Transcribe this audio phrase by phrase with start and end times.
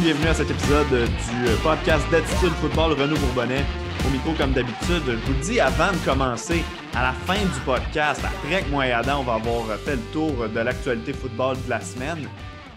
[0.00, 3.62] Bienvenue à cet épisode du podcast d'Attitude Football Renaud Bourbonnais.
[4.06, 6.64] Au micro, comme d'habitude, je vous le dis avant de commencer,
[6.94, 10.12] à la fin du podcast, après que moi et Adam, on va avoir fait le
[10.12, 12.26] tour de l'actualité football de la semaine.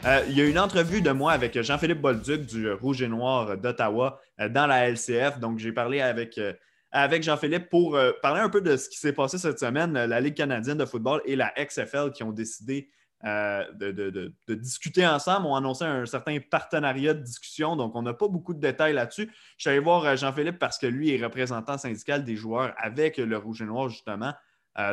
[0.05, 3.57] Euh, il y a une entrevue de moi avec Jean-Philippe Bolduc du Rouge et Noir
[3.57, 5.39] d'Ottawa euh, dans la LCF.
[5.39, 6.51] Donc, j'ai parlé avec, euh,
[6.91, 9.93] avec Jean-Philippe pour parler un peu de ce qui s'est passé cette semaine.
[9.93, 12.89] La Ligue canadienne de football et la XFL qui ont décidé
[13.23, 17.75] de, discuter ensemble, ont annoncé un certain partenariat de discussion.
[17.75, 19.31] Donc, on n'a pas beaucoup de détails là-dessus.
[19.57, 23.37] Je suis allé voir Jean-Philippe parce que lui est représentant syndical des joueurs avec le
[23.37, 24.33] Rouge et Noir, justement.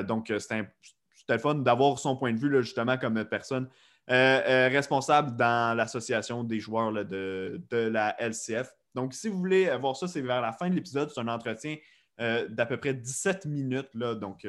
[0.06, 0.66] donc, c'était
[1.28, 3.68] le fun d'avoir son point de vue, justement, comme personne
[4.10, 8.68] euh, euh, responsable dans l'association des joueurs de, la LCF.
[8.94, 11.10] Donc, si vous voulez voir ça, c'est vers la fin de l'épisode.
[11.10, 11.76] C'est un entretien
[12.20, 13.88] euh, d'à peu près 17 minutes.
[13.94, 14.46] Là, donc,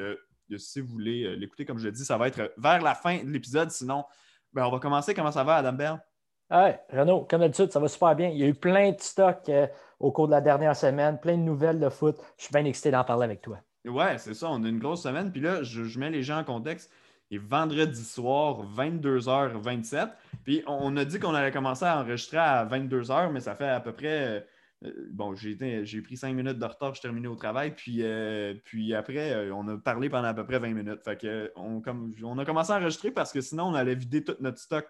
[0.56, 3.30] si vous voulez l'écouter, comme je l'ai dit, ça va être vers la fin de
[3.30, 3.70] l'épisode.
[3.70, 4.04] Sinon,
[4.52, 5.14] ben, on va commencer.
[5.14, 6.02] Comment ça va, Adam Bell?
[6.50, 8.28] Oui, Renaud, comme d'habitude, ça va super bien.
[8.28, 9.50] Il y a eu plein de stocks
[9.98, 12.16] au cours de la dernière semaine, plein de nouvelles de foot.
[12.36, 13.58] Je suis bien excité d'en parler avec toi.
[13.86, 14.48] Oui, c'est ça.
[14.50, 15.32] On a une grosse semaine.
[15.32, 16.90] Puis là, je mets les gens en contexte
[17.38, 20.10] vendredi soir, 22h27.
[20.44, 23.80] Puis on a dit qu'on allait commencer à enregistrer à 22h, mais ça fait à
[23.80, 24.46] peu près.
[24.84, 27.74] Euh, bon, j'ai pris cinq minutes de retard, je terminé au travail.
[27.74, 31.02] Puis, euh, puis après, euh, on a parlé pendant à peu près 20 minutes.
[31.04, 31.82] Fait que on,
[32.22, 34.86] on a commencé à enregistrer parce que sinon, on allait vider tout notre stock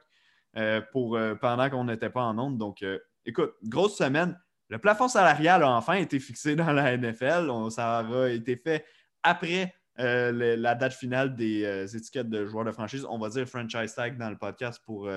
[0.92, 2.58] pour, pendant qu'on n'était pas en onde.
[2.58, 2.84] Donc,
[3.26, 4.38] écoute, grosse semaine.
[4.68, 7.50] Le plafond salarial a enfin été fixé dans la NFL.
[7.70, 8.84] ça a été fait
[9.22, 13.04] après la date finale des étiquettes de joueurs de franchise.
[13.08, 15.10] On va dire franchise tag dans le podcast pour,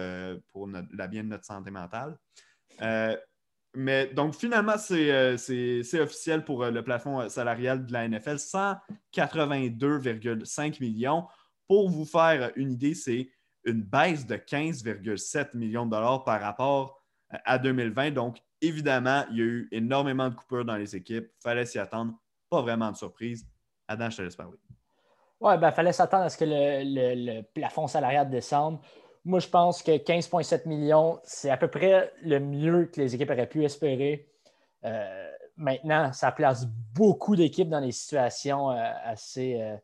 [0.52, 2.18] pour la bien de notre santé mentale.
[3.74, 11.28] Mais donc, finalement, c'est officiel pour le plafond salarial de la NFL 182,5 millions.
[11.68, 13.30] Pour vous faire une idée, c'est
[13.66, 18.12] une baisse de 15,7 millions de dollars par rapport à 2020.
[18.12, 21.28] Donc, évidemment, il y a eu énormément de coupures dans les équipes.
[21.28, 22.14] Il fallait s'y attendre.
[22.50, 23.46] Pas vraiment de surprise.
[23.88, 24.58] Adam, je te laisse parler.
[25.40, 28.80] Oui, il ben, fallait s'attendre à ce que le, plafond salarial descende.
[29.26, 33.30] Moi, je pense que 15,7 millions, c'est à peu près le mieux que les équipes
[33.30, 34.28] auraient pu espérer.
[34.86, 39.76] Euh, maintenant, ça place beaucoup d'équipes dans des situations euh, assez euh,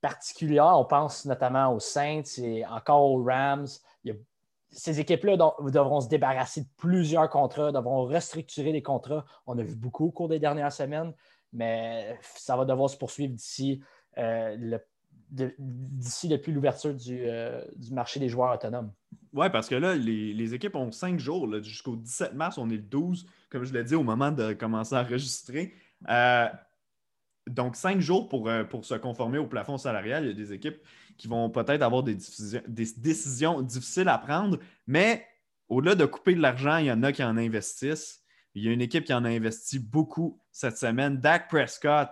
[0.00, 0.78] particulières.
[0.78, 3.66] On pense notamment aux Saints et encore aux Rams.
[4.70, 9.24] ces équipes-là devront se débarrasser de plusieurs contrats, devront restructurer les contrats.
[9.46, 11.12] On a vu beaucoup au cours des dernières semaines
[11.52, 13.82] mais ça va devoir se poursuivre d'ici
[14.18, 14.78] euh,
[15.30, 18.92] d'ici depuis l'ouverture euh, du, marché des joueurs autonomes.
[19.32, 21.62] Oui, parce que là, les, équipes ont cinq jours.
[21.62, 24.94] Jusqu'au 17 mars, on est le 12, comme je l'ai dit au moment de commencer
[24.94, 25.74] à enregistrer.
[26.08, 26.46] Euh,
[27.48, 30.24] donc, cinq jours pour, pour se conformer au plafond salarial.
[30.24, 30.78] Il y a des équipes
[31.16, 32.16] qui vont peut-être avoir des,
[32.66, 35.26] décisions difficiles à prendre, mais
[35.68, 38.22] au-delà de couper de l'argent, il y en a qui en investissent.
[38.54, 41.18] Il y a une équipe qui en a investi beaucoup cette semaine.
[41.18, 42.08] Dak Prescott,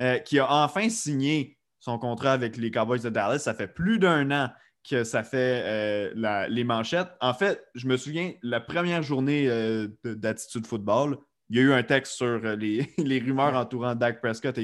[0.00, 3.40] euh, qui a enfin signé son contrat avec les Cowboys de Dallas.
[3.40, 4.48] Ça fait plus d'un an
[4.88, 7.10] que ça fait euh, les manchettes.
[7.20, 11.18] En fait, je me souviens, la première journée euh, d'attitude football,
[11.50, 14.58] il y a eu un texte sur les, rumeurs entourant Dak Prescott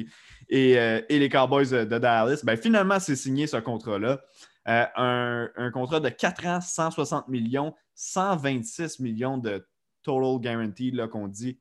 [0.49, 2.41] et, les Cowboys de Dallas.
[2.43, 4.21] Ben, finalement, c'est signé ce contrat-là.
[4.65, 9.67] Un, un, contrat de 4 ans, 160 millions, 126 millions de
[10.03, 11.59] total guarantee qu'on dit.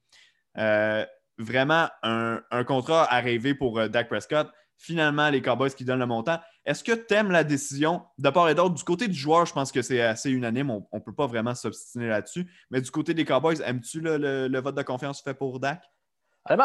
[0.57, 1.05] Euh,
[1.39, 4.51] vraiment un, contrat à rêver pour euh, Dak Prescott.
[4.81, 6.37] Finalement, les Cowboys qui donnent le montant.
[6.65, 8.01] Est-ce que tu aimes la décision?
[8.17, 8.75] De part et d'autre?
[8.75, 10.71] Du côté du joueur, je pense que c'est assez unanime.
[10.71, 12.49] On ne peut pas vraiment s'obstiner là-dessus.
[12.71, 15.83] Mais du côté des Cowboys, aimes-tu le, vote de confiance fait pour Dak?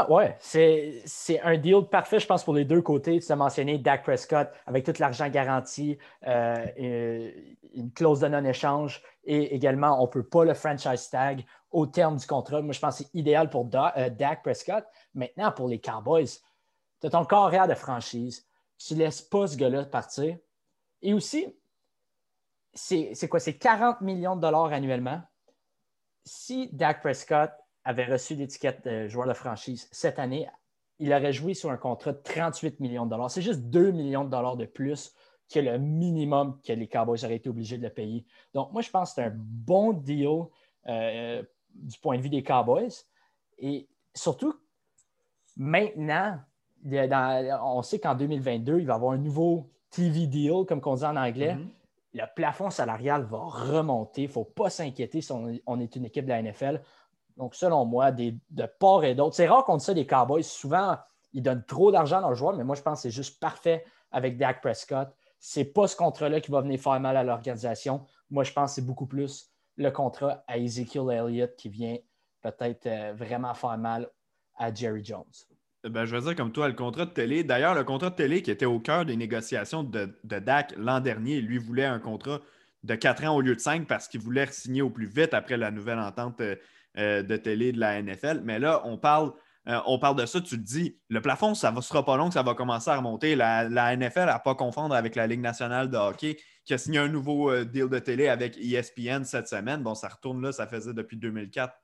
[0.09, 0.25] oui.
[1.05, 3.19] C'est un deal parfait, je pense, pour les deux côtés.
[3.19, 7.31] Tu as mentionné Dak Prescott avec tout l'argent garanti, euh,
[7.75, 12.17] une clause de non-échange et également, on ne peut pas le franchise tag au terme
[12.17, 12.63] du contrat.
[12.63, 14.85] Moi, je pense que c'est idéal pour euh, Dak Prescott.
[15.15, 16.29] Maintenant, pour les Cowboys,
[17.05, 18.47] tu as ton carrière de franchise.
[18.79, 20.39] Tu ne laisses pas ce gars-là partir.
[21.03, 21.47] Et aussi,
[22.73, 23.41] c'est quoi?
[23.41, 25.21] C'est 40 millions de dollars annuellement.
[26.25, 27.51] Si Dak Prescott
[27.85, 30.49] avait reçu l'étiquette de joueur de franchise cette année,
[30.99, 33.31] il aurait joué sur un contrat de 38 millions de dollars.
[33.31, 35.15] C'est juste 2 millions de dollars de plus
[35.53, 38.25] que le minimum que les Cowboys auraient été obligés de le payer.
[38.55, 40.47] Donc, moi, je pense que c'est un bon deal
[40.87, 41.43] euh,
[41.75, 43.05] du point de vue des Cowboys.
[43.59, 44.55] Et surtout,
[45.55, 46.41] maintenant,
[46.85, 51.05] on sait qu'en 2022, il va y avoir un nouveau TV deal, comme on dit
[51.05, 51.55] en anglais.
[51.55, 51.69] Mm-hmm.
[52.15, 54.23] Le plafond salarial va remonter.
[54.23, 56.81] Il ne faut pas s'inquiéter si on, est une équipe de la NFL.
[57.37, 60.45] Donc, selon moi, de part et d'autre, c'est rare qu'on dise ça des Cowboys.
[60.45, 60.97] Souvent,
[61.33, 63.85] ils donnent trop d'argent à leurs joueurs, mais moi, je pense que c'est juste parfait
[64.13, 65.09] avec Dak Prescott.
[65.41, 68.03] Ce n'est pas ce contrat-là qui va venir faire mal à l'organisation.
[68.31, 71.99] Moi, je pense que c'est beaucoup plus le contrat à Ezekiel Elliott qui vient
[72.41, 74.09] peut-être euh, vraiment faire mal
[74.57, 75.25] à Jerry Jones.
[75.85, 77.45] Ben, je vais dire comme toi, le contrat de télé.
[77.45, 81.01] D'ailleurs, le contrat de télé qui était au cœur des négociations de, de Dak l'an
[81.01, 82.41] dernier, lui voulait un contrat
[82.85, 85.59] de 4 ans au lieu de 5 parce qu'il voulait signer au plus vite après
[85.59, 86.57] la nouvelle entente euh,
[86.97, 88.41] euh, de télé de la NFL.
[88.45, 89.33] Mais là, on parle,
[89.67, 92.43] on parle de ça, tu te dis, le plafond, ça ne sera pas long ça
[92.43, 93.35] va commencer à remonter.
[93.37, 96.99] La, la NFL à pas confondre avec la Ligue nationale de hockey qui a signé
[96.99, 99.83] un nouveau deal de télé avec ESPN cette semaine.
[99.83, 101.75] Bon, ça retourne là, ça faisait depuis 2004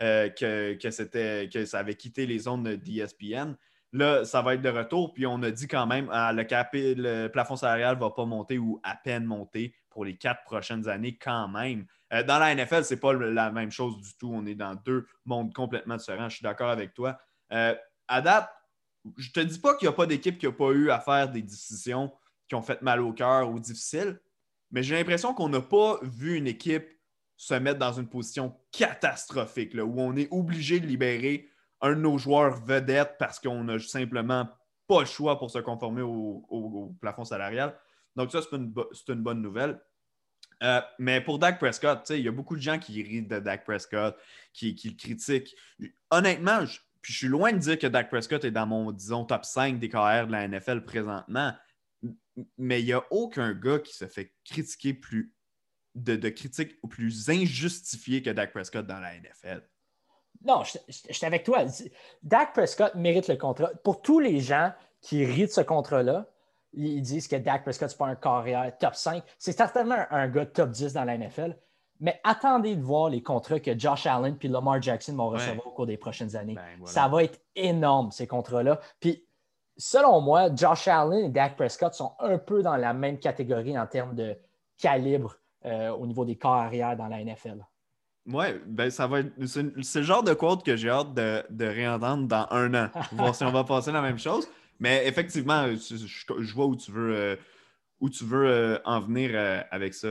[0.00, 3.54] euh, que, que, ça avait quitté les zones d'ESPN.
[3.92, 7.28] Là, ça va être de retour, puis on a dit quand même ah, le, le
[7.28, 11.16] plafond salarial ne va pas monter ou à peine monter pour les quatre prochaines années
[11.16, 11.86] quand même.
[12.12, 14.32] Euh, dans la NFL, ce n'est pas la même chose du tout.
[14.34, 16.28] On est dans deux mondes complètement différents.
[16.28, 17.16] Je suis d'accord avec toi.
[17.52, 17.74] Euh,
[18.08, 18.50] à date,
[19.16, 20.98] je ne te dis pas qu'il n'y a pas d'équipe qui n'a pas eu à
[20.98, 22.12] faire des décisions
[22.48, 24.20] qui ont fait mal au cœur ou difficiles,
[24.70, 26.86] mais j'ai l'impression qu'on n'a pas vu une équipe
[27.36, 31.48] se mettre dans une position catastrophique, où on est obligé de libérer
[31.80, 34.48] un de nos joueurs vedettes parce qu'on n'a simplement
[34.86, 37.76] pas le choix pour se conformer au, plafond salarial.
[38.16, 39.80] Donc, ça, c'est une, bonne nouvelle.
[40.62, 43.64] Euh, mais pour Dak Prescott, il y a beaucoup de gens qui rient de Dak
[43.64, 44.16] Prescott,
[44.52, 45.54] qui, qui le critiquent.
[46.10, 49.26] Honnêtement, je, puis je suis loin de dire que Dak Prescott est dans mon, disons,
[49.26, 51.52] top 5 des carrières de la NFL présentement,
[52.56, 55.34] mais il n'y a aucun gars qui se fait critiquer plus
[55.94, 59.62] de, de critiques plus injustifiées que Dak Prescott dans la NFL.
[60.44, 60.78] Non, je,
[61.10, 61.64] suis avec toi.
[62.22, 63.70] Dak Prescott mérite le contrat.
[63.82, 66.26] Pour tous les gens qui rient de ce contrat-là,
[66.72, 69.22] ils disent que Dak Prescott, n'est pas un carrière top 5.
[69.38, 71.56] C'est certainement un, gars top 10 dans la NFL.
[72.00, 75.70] Mais attendez de voir les contrats que Josh Allen et Lamar Jackson vont recevoir au
[75.70, 76.54] cours des prochaines années.
[76.54, 78.80] Ben, Ça va être énorme, ces contrats-là.
[78.98, 79.24] Puis,
[79.76, 83.86] selon moi, Josh Allen et Dak Prescott sont un peu dans la même catégorie en
[83.86, 84.36] termes de
[84.76, 87.64] calibre euh, au niveau des corps arrière dans la NFL.
[88.26, 89.32] Oui, ben ça va être.
[89.46, 93.44] C'est le genre de quote que j'ai hâte de, réentendre dans un an, voir si
[93.44, 94.48] on va passer la même chose.
[94.78, 97.36] Mais effectivement, je, vois où tu veux, euh,
[98.00, 99.38] où tu veux euh, en venir
[99.70, 100.08] avec ça,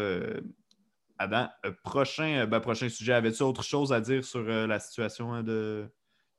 [1.20, 1.50] Adam.
[1.84, 5.88] prochain, ben, prochain sujet, avais-tu autre chose à dire sur la situation hein, de,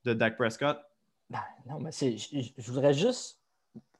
[0.05, 0.79] de Dak Prescott?
[1.31, 3.41] Ben, non, mais je, je, voudrais juste.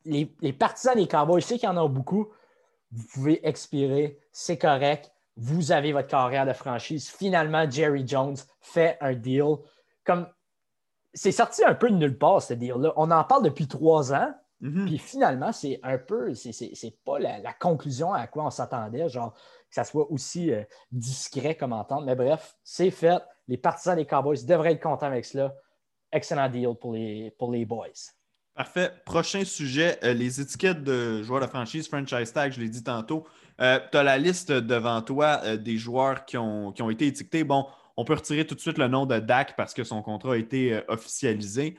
[0.05, 2.29] Les, les partisans des Cowboys, je sais qu'il y en a beaucoup
[2.95, 7.09] vous pouvez expirer, c'est correct, vous avez votre carrière de franchise.
[7.09, 9.57] Finalement, Jerry Jones fait un deal.
[10.05, 10.29] Comme
[11.13, 12.93] c'est sorti un peu de nulle part, ce deal-là.
[12.97, 14.87] On en parle depuis trois ans, mhm.
[14.87, 19.75] puis finalement, c'est un peu, c'est pas la, conclusion à quoi on s'attendait, genre que
[19.75, 20.63] ça soit aussi euh,
[20.93, 22.05] discret comme entente.
[22.05, 23.23] Mais bref, c'est fait.
[23.49, 25.55] Les partisans des Cowboys devraient être contents avec cela.
[26.13, 27.89] Excellent deal pour les, pour les boys.
[28.55, 28.93] Parfait.
[29.05, 33.27] Prochain sujet, euh, les étiquettes de joueurs de franchise, franchise tag, je l'ai dit tantôt.
[33.61, 37.43] Euh, tu as la liste devant toi euh, des joueurs qui ont, été étiquetés.
[37.43, 37.67] Bon,
[37.97, 40.37] on peut retirer tout de suite le nom de Dak parce que son contrat a
[40.37, 41.77] été officialisé.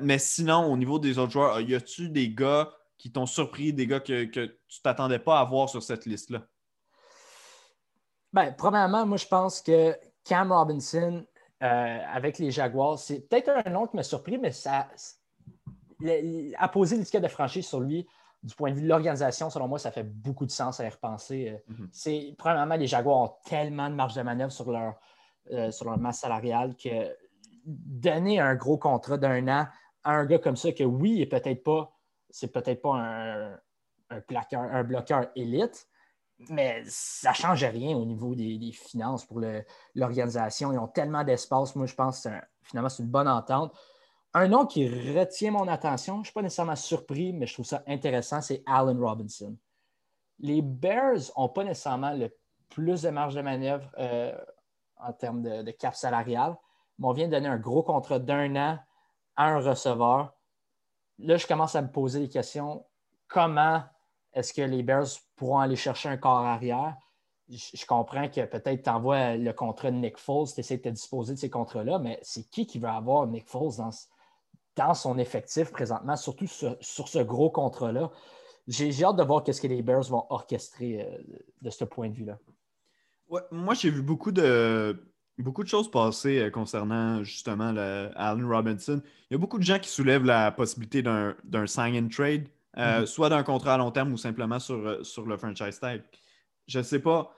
[0.00, 3.86] mais sinon, au niveau des autres joueurs, y a-tu des gars qui t'ont surpris, des
[3.86, 6.42] gars que, que tu t'attendais pas à voir sur cette liste-là?
[8.32, 11.24] Bien, premièrement, moi, je pense que Cam Robinson
[11.60, 14.88] avec les Jaguars, c'est peut-être un nom qui m'a surpris, mais ça
[16.58, 18.06] à poser l'étiquette de franchise sur lui,
[18.42, 20.88] du point de vue de l'organisation, selon moi, ça fait beaucoup de sens à y
[20.88, 21.50] repenser.
[21.50, 21.88] Euh, mhm.
[21.92, 24.94] C'est Premièrement, les Jaguars ont tellement de marge de manœuvre sur leur,
[25.52, 27.16] euh, sur leur masse salariale que
[27.64, 29.66] donner un gros contrat d'un an
[30.02, 31.96] à un gars comme ça, que oui, peut-être pas,
[32.30, 33.56] c'est peut-être pas un,
[34.10, 35.86] un bloqueur élite,
[36.48, 39.40] mais ça ne change rien au niveau des, finances pour
[39.94, 40.72] l'organisation.
[40.72, 41.76] Ils ont tellement d'espace.
[41.76, 42.30] Moi, je pense que
[42.62, 43.72] finalement, c'est une bonne entente.
[44.34, 47.66] Un nom qui retient mon attention, je ne suis pas nécessairement surpris, mais je trouve
[47.66, 49.56] ça intéressant, c'est Allen Robinson.
[50.38, 52.34] Les Bears n'ont pas nécessairement le
[52.70, 54.34] plus de marge de manœuvre euh,
[54.96, 56.56] en termes de, cap salarial,
[56.98, 58.78] mais on vient de donner un gros contrat d'un an
[59.36, 60.32] à un receveur.
[61.18, 62.86] Là, je commence à me poser des questions.
[63.28, 63.82] Comment
[64.32, 66.96] est-ce que les Bears pourront aller chercher un corps arrière?
[67.48, 70.88] je, comprends que peut-être tu envoies le contrat de Nick Foles, tu essaies de te
[70.88, 73.90] disposer de ces contrats-là, mais c'est qui qui veut avoir Nick Foles dans,
[74.76, 78.10] dans son effectif présentement, surtout sur, ce gros contrat-là.
[78.68, 81.18] J'ai hâte de voir ce que les Bears vont orchestrer euh,
[81.60, 82.38] de ce point de vue-là.
[83.50, 85.04] moi, j'ai vu beaucoup de,
[85.38, 87.74] beaucoup de choses passer euh, concernant justement
[88.14, 89.02] Allen Robinson.
[89.30, 92.48] Il y a beaucoup de gens qui soulèvent la possibilité d'un sign-in trade,
[92.78, 93.06] euh, mm-hmm.
[93.06, 96.02] soit d'un contrat à long terme ou simplement sur, sur le franchise tag.
[96.68, 97.34] Je ne sais pas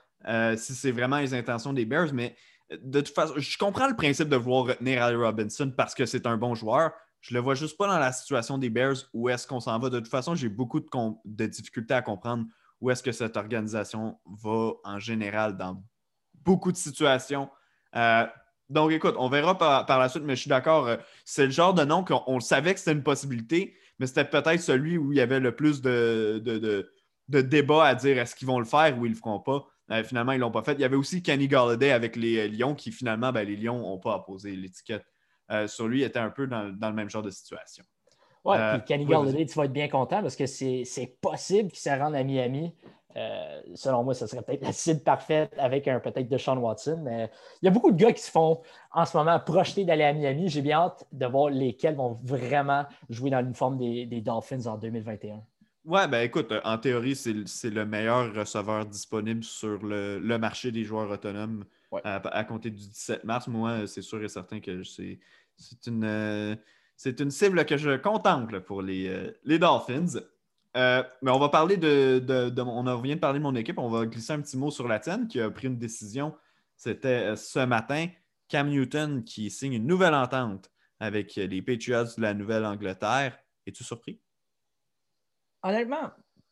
[0.57, 2.35] si c'est vraiment les intentions des Bears, mais
[2.71, 6.25] de toute façon, je comprends le principe de vouloir retenir Allen Robinson parce que c'est
[6.25, 6.91] un bon joueur.
[7.27, 9.89] Je le vois juste pas dans la situation des Bears où est-ce qu'on s'en va.
[9.89, 12.45] De toute façon, j'ai beaucoup de, difficultés à comprendre
[12.79, 15.83] où est-ce que cette organisation va en général dans
[16.35, 17.49] beaucoup de situations.
[17.95, 18.27] Euh,
[18.69, 20.85] donc, écoute, on verra par, la suite, mais je suis d'accord.
[20.85, 24.61] Euh, c'est le genre de nom qu'on savait que c'était une possibilité, mais c'était peut-être
[24.61, 26.87] celui où il y avait le plus de,
[27.27, 29.65] débats à dire est-ce qu'ils vont le faire ou ils ne le feront pas.
[29.89, 30.73] Euh, finalement, ils ne l'ont pas fait.
[30.73, 33.97] Il y avait aussi Kenny Galladay avec les Lions qui, finalement, ben, les Lions n'ont
[33.97, 35.07] pas apposé l'étiquette
[35.67, 36.01] sur lui.
[36.01, 37.83] Il était un peu dans, le même genre de situation.
[38.43, 41.89] Oui, puis Kenny Galladay, tu vas être bien content parce que c'est possible qu'il se
[41.89, 42.73] rende à Miami.
[43.17, 46.99] Euh, selon moi, ce serait peut-être la cible parfaite avec un peut-être de Sean Watson.
[47.03, 48.61] Mais il y a beaucoup de gars qui se font
[48.91, 50.49] en ce moment projeter d'aller à Miami.
[50.49, 54.77] J'ai bien hâte de voir lesquels vont vraiment jouer dans l'uniforme des, des Dolphins en
[54.77, 55.41] 2021.
[55.85, 61.11] Ouais, ben écoute, en théorie, c'est le meilleur receveur disponible sur le, marché des joueurs
[61.11, 61.63] autonomes
[62.03, 63.47] à, compter du 17 mars.
[63.47, 65.19] Moi, c'est sûr et certain que c'est
[65.87, 66.57] une,
[67.05, 70.21] une cible que je contemple pour les, euh, les Dolphins.
[70.75, 72.21] Euh, mais on va parler de,
[72.59, 73.79] On vient de parler de mon équipe.
[73.79, 76.35] On va glisser un petit mot sur la tienne qui a pris une décision.
[76.75, 78.07] C'était euh, ce matin.
[78.47, 83.37] Cam Newton qui signe une nouvelle entente avec les Patriots de la Nouvelle-Angleterre.
[83.65, 84.21] Es-tu surpris?
[85.63, 86.11] Honnêtement,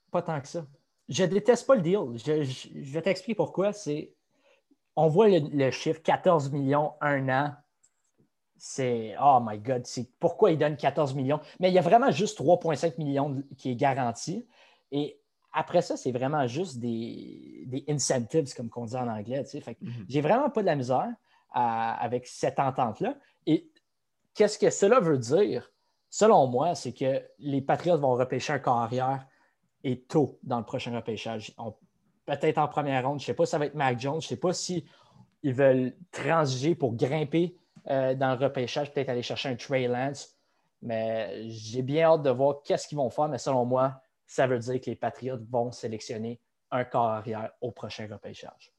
[0.10, 0.66] pas tant que ça.
[1.10, 2.00] Je déteste pas le deal.
[2.16, 3.74] Je, vais t'expliquer pourquoi.
[3.74, 4.16] C'est
[4.96, 7.56] on voit le, le, chiffre 14 millions un an
[8.66, 11.42] c'est oh my God, c'est pourquoi il donne 14 millions?
[11.60, 14.48] Mais il y a vraiment juste 3,5 millions qui est garanti.
[14.90, 15.20] Et
[15.52, 19.44] après ça, c'est vraiment juste des, des, incentives, comme on dit en anglais.
[19.44, 19.78] Tu sais.
[19.82, 20.06] Mhm.
[20.08, 21.12] J'ai vraiment pas de la misère
[21.52, 23.16] avec cette entente-là.
[23.46, 23.70] Et
[24.34, 25.70] qu'est-ce que cela veut dire?
[26.10, 29.28] Selon moi, c'est que les Patriots vont repêcher un carrière
[29.84, 31.54] et tôt dans le prochain repêchage.
[32.26, 34.26] Peut-être en première ronde, je ne sais pas si ça va être Mac Jones, je
[34.26, 34.84] ne sais pas s'ils
[35.44, 37.58] veulent transiger pour grimper
[37.90, 40.38] euh, dans le repêchage, peut-être aller chercher un Trey Lance.
[40.82, 43.28] Mais j'ai bien hâte de voir qu'est-ce qu'ils vont faire.
[43.28, 46.40] Mais selon moi, ça veut dire que les Patriots vont sélectionner
[46.72, 48.74] un corps arrière au prochain repêchage.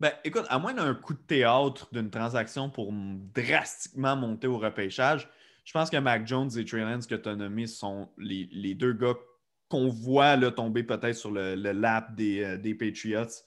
[0.00, 5.28] Ben, écoute, à moins d'un coup de théâtre d'une transaction pour drastiquement monter au repêchage,
[5.64, 8.92] je pense que Mac Jones et Trey Lance que tu as nommés sont les, deux
[8.92, 9.16] gars
[9.68, 13.44] qu'on voit là, tomber peut-être sur le, lap des, euh, des Patriots.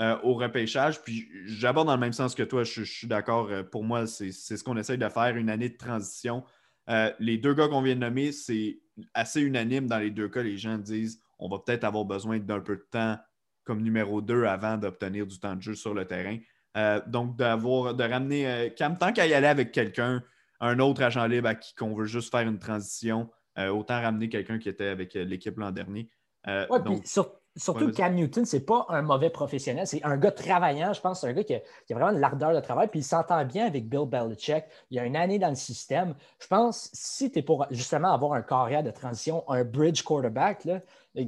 [0.00, 1.02] Euh, au repêchage.
[1.02, 3.50] Puis j'aborde dans le même sens que toi, je, suis d'accord.
[3.50, 6.44] Euh, pour moi, c'est ce qu'on essaye de faire, une année de transition.
[7.18, 8.80] Les deux gars qu'on vient de nommer, c'est
[9.12, 10.42] assez unanime dans les deux cas.
[10.42, 13.18] Les gens disent on va peut-être avoir besoin d'un peu de temps
[13.64, 16.38] comme numéro 2 avant d'obtenir du temps de jeu sur le terrain.
[17.06, 20.22] donc, d'avoir, de ramener Cam, tant qu'à y aller avec quelqu'un,
[20.60, 24.58] un autre agent libre à qui qu'on veut juste faire une transition, autant ramener quelqu'un
[24.58, 26.08] qui était avec l'équipe l'an dernier.
[26.84, 27.06] donc,
[27.54, 30.94] Surtout Cam Newton, c'est pas un mauvais professionnel, c'est un gars travaillant.
[30.94, 33.44] Je pense c'est un gars qui a, vraiment de l'ardeur de travail, puis il s'entend
[33.44, 34.64] bien avec Bill Belichick.
[34.90, 36.14] Il y a une année dans le système.
[36.40, 40.64] Je pense, si tu es pour justement avoir un carrière de transition, un bridge quarterback,
[40.64, 40.80] là,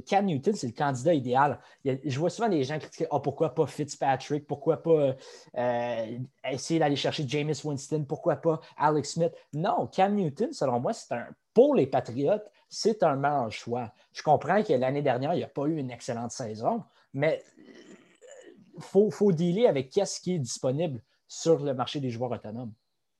[0.07, 1.59] Cam Newton, c'est le candidat idéal.
[1.83, 5.15] je vois souvent des gens critiquer oh, pourquoi pas Fitzpatrick, pourquoi pas
[5.57, 6.17] euh,
[6.49, 9.33] essayer d'aller chercher Jameis Winston, pourquoi pas Alex Smith.
[9.53, 13.91] Non, Cam Newton, selon moi, c'est un pour les Patriotes, c'est un meilleur choix.
[14.13, 16.83] Je comprends que l'année dernière, il n'y a pas eu une excellente saison,
[17.13, 22.31] mais il euh, faut, dealer avec qu'est-ce qui est disponible sur le marché des joueurs
[22.31, 22.73] autonomes.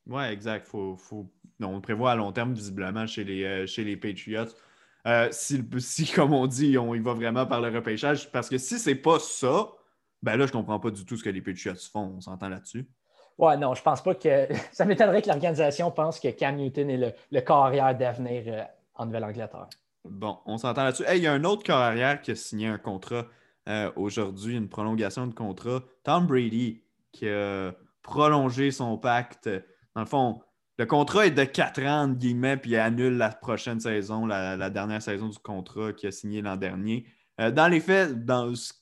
[0.05, 0.67] Oui, exact.
[0.67, 0.97] Faut,
[1.61, 4.53] on le prévoit à long terme, visiblement, chez les, euh, chez les Patriots.
[5.07, 8.57] Euh, si, si, comme on dit, on y va vraiment par le repêchage, parce que
[8.57, 9.71] si c'est pas ça,
[10.21, 12.15] ben là, je comprends pas du tout ce que les Patriots font.
[12.17, 12.85] On s'entend là-dessus.
[13.37, 14.47] Ouais, non, je pense pas que.
[14.71, 18.63] Ça m'étonnerait que l'organisation pense que Cam Newton est le, le carrière d'avenir euh,
[18.95, 19.67] en Nouvelle-Angleterre.
[20.05, 21.03] Bon, on s'entend là-dessus.
[21.15, 23.25] il y a un autre carrière qui a signé un contrat
[23.67, 25.81] euh, aujourd'hui, une prolongation de contrat.
[26.03, 27.71] Tom Brady, qui a
[28.03, 29.49] prolongé son pacte.
[29.95, 30.41] Dans le fond,
[30.77, 34.69] le contrat est de 4 ans, entre guillemets, puis il annule la prochaine saison, la,
[34.69, 37.07] dernière saison du contrat qu'il a signé l'an dernier.
[37.41, 38.73] Euh, dans les faits, dans, ce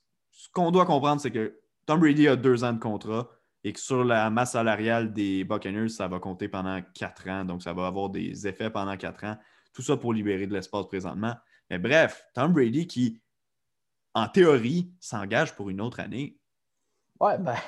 [0.52, 3.30] qu'on doit comprendre, c'est que Tom Brady a deux ans de contrat
[3.64, 7.46] et que sur la masse salariale des Buccaneers, ça va compter pendant quatre ans.
[7.46, 9.38] Donc, ça va avoir des effets pendant quatre ans.
[9.74, 11.34] Tout ça pour libérer de l'espace présentement.
[11.70, 13.22] Mais bref, Tom Brady qui,
[14.14, 16.38] en théorie, s'engage pour une autre année.
[17.20, 17.56] Ouais, ben.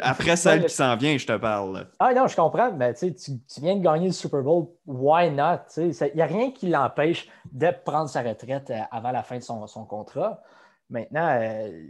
[0.00, 1.86] Après celle qui s'en vient, je te parle.
[1.98, 5.58] Ah non, je comprends, mais tu, tu viens de gagner le Super Bowl, why not?
[5.76, 9.42] Il n'y a rien qui l'empêche de prendre sa retraite euh, avant la fin de
[9.42, 10.42] son, contrat.
[10.88, 11.84] Maintenant, euh,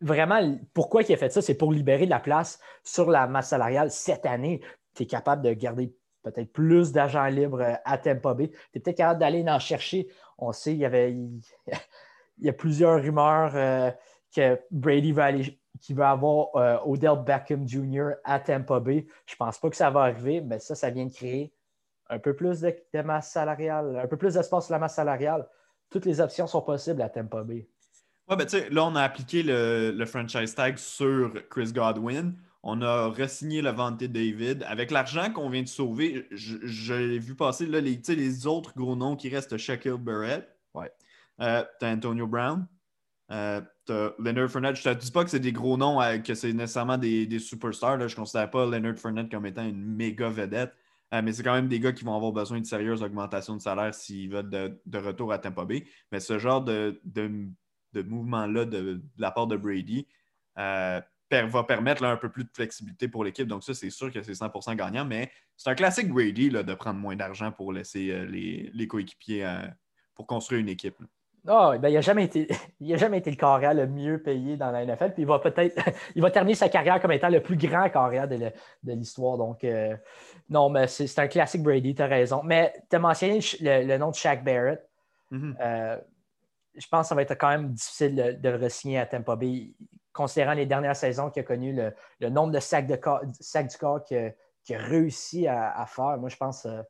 [0.00, 1.42] vraiment, pourquoi il a fait ça?
[1.42, 4.60] C'est pour libérer de la place sur la masse salariale cette année.
[4.94, 8.50] Tu es capable de garder peut-être plus d'agents libres euh, à Tampa Bay.
[8.50, 10.08] Tu es peut-être capable d'aller en chercher.
[10.38, 11.40] On sait, il y avait il
[12.38, 13.90] y a plusieurs rumeurs euh,
[14.34, 15.58] que Brady va aller
[15.90, 18.12] va avoir euh, Odell Beckham Jr.
[18.24, 19.06] à Tampa Bay.
[19.26, 21.52] Je ne pense pas que ça va arriver, mais ça, ça vient de créer
[22.08, 25.46] un peu plus de, de masse salariale, un peu plus d'espace sur la masse salariale.
[25.90, 27.68] Toutes les options sont possibles à Tampa Bay.
[28.28, 32.34] Ouais, ben tu sais, là, on a appliqué le, franchise tag sur Chris Godwin.
[32.62, 34.64] On a re-signé le Vanté David.
[34.68, 38.96] Avec l'argent qu'on vient de sauver, je, l'ai vu passer là, les, les autres gros
[38.96, 40.48] noms qui restent Shaquille Barrett.
[40.74, 40.90] Ouais.
[41.40, 42.66] Euh, t'as Antonio Brown.
[43.30, 44.76] Euh, t'as Leonard Fournette.
[44.76, 47.38] Je te dis pas que c'est des gros noms, euh, que c'est nécessairement des, des
[47.38, 47.96] superstars.
[47.96, 48.08] Là.
[48.08, 50.72] Je ne considère pas Leonard Fournette comme étant une méga vedette.
[51.14, 53.60] Euh, mais c'est quand même des gars qui vont avoir besoin de sérieuses augmentations de
[53.60, 55.84] salaire s'ils veulent de, retour à Tampa Bay.
[56.10, 57.00] Mais ce genre de,
[58.02, 60.06] mouvement-là de, la part de Brady
[60.58, 61.00] euh,
[61.30, 63.48] va permettre un peu plus de flexibilité pour l'équipe.
[63.48, 65.04] Donc, ça, c'est sûr que c'est 100% gagnant.
[65.04, 69.46] Mais c'est un classique Brady de prendre moins d'argent pour laisser euh, les, coéquipiers
[70.14, 70.96] pour construire une équipe.
[71.48, 72.48] Oh, ben, il n'a jamais, été,
[72.80, 75.12] jamais été le carrière le mieux payé dans la NFL.
[75.12, 75.80] Puis il va peut-être
[76.14, 78.52] il va terminer sa carrière comme étant le plus grand carrière de,
[78.84, 79.38] l'histoire.
[79.38, 79.96] Donc, euh,
[80.48, 82.42] non, mais c'est un classique Brady, tu as raison.
[82.42, 84.88] Mais tu as mentionné le, nom de Shaq Barrett.
[85.30, 85.56] Mm-hmm.
[85.60, 85.96] Euh,
[86.76, 89.74] je pense que ça va être quand même difficile de, le re-signer à Tampa Bay,
[90.12, 91.74] considérant les dernières saisons qu'il a connu,
[92.20, 92.98] le, nombre de sacs, de
[93.40, 96.18] sacs du corps qu'il a, réussi à, faire.
[96.18, 96.66] Moi, je pense.
[96.66, 96.82] Euh,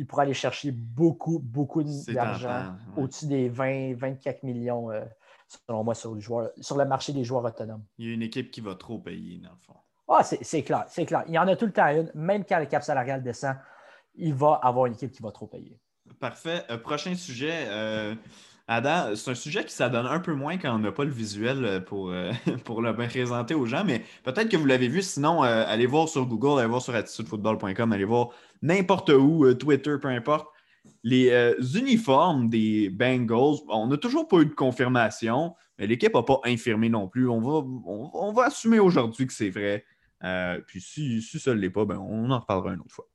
[0.00, 5.04] il pourrait aller chercher beaucoup, beaucoup d'argent, au-dessus des 20, 24 millions, euh,
[5.48, 7.82] selon moi, sur le, joueur, sur le marché des joueurs autonomes.
[7.98, 9.74] Il y a une équipe qui va trop payer, dans le fond.
[10.08, 11.24] Ah, c'est clair, c'est clair.
[11.26, 13.56] Il y en a tout le temps une, même quand le cap salarial descend,
[14.14, 15.80] il va avoir une équipe qui va trop payer.
[16.20, 16.64] Parfait.
[16.70, 17.66] Euh, prochain sujet.
[18.70, 21.64] Adam, c'est un sujet qui s'adonne un peu moins quand on n'a pas le visuel
[21.64, 22.30] euh, pour, euh,
[22.64, 25.00] pour le présenter aux gens, mais peut-être que vous l'avez vu.
[25.00, 28.28] Sinon, euh, allez voir sur Google, allez voir sur attitudefootball.com, allez voir
[28.60, 30.48] n'importe où, Twitter, peu importe.
[31.02, 31.30] Les
[31.74, 36.88] uniformes des Bengals, on n'a toujours pas eu de confirmation, mais l'équipe n'a pas infirmé
[36.90, 37.28] non plus.
[37.28, 39.84] On va, on, va assumer aujourd'hui que c'est vrai.
[40.66, 43.06] puis si, si ça ne l'est pas, ben, on en reparlera une autre fois.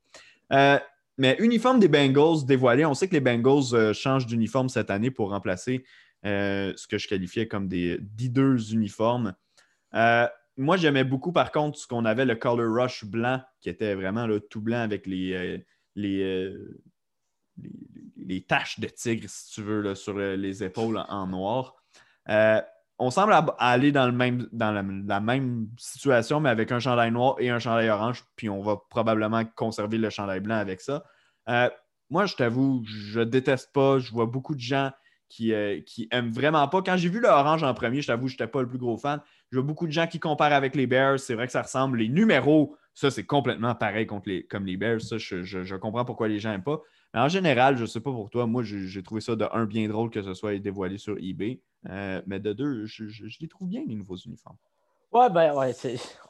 [1.16, 5.10] Mais uniforme des Bengals dévoilé, on sait que les Bengals euh, changent d'uniforme cette année
[5.10, 5.84] pour remplacer
[6.24, 9.34] euh, ce que je qualifiais comme des d'hideux uniformes.
[9.94, 13.94] Euh, moi, j'aimais beaucoup, par contre, ce qu'on avait, le color rush blanc, qui était
[13.94, 15.64] vraiment tout blanc avec les,
[15.96, 16.52] les,
[18.16, 21.74] les, taches de tigre, si tu veux, sur les épaules en, noir.
[22.98, 27.36] On semble aller dans, le même, dans la, même situation, mais avec un chandail noir
[27.40, 31.04] et un chandail orange, puis on va probablement conserver le chandail blanc avec ça.
[31.48, 31.68] Euh,
[32.10, 33.98] moi, je t'avoue, je déteste pas.
[33.98, 34.90] Je vois beaucoup de gens
[35.28, 36.82] qui, euh, qui aiment vraiment pas.
[36.82, 38.96] Quand j'ai vu le orange en premier, je t'avoue, je n'étais pas le plus gros
[38.96, 39.20] fan.
[39.50, 41.18] Je vois beaucoup de gens qui comparent avec les Bears.
[41.18, 41.98] C'est vrai que ça ressemble.
[41.98, 45.00] Les numéros, ça, c'est complètement pareil contre les, comme les Bears.
[45.00, 46.80] Ça, je, comprends pourquoi les gens n'aiment pas.
[47.14, 49.64] Mais en général, je ne sais pas pour toi, moi, j'ai trouvé ça de un
[49.64, 51.60] bien drôle que ce soit dévoilé sur eBay.
[51.88, 54.56] Euh, mais de deux, je, je les trouve bien, les nouveaux uniformes.
[55.14, 55.72] Ouais, ben ouais,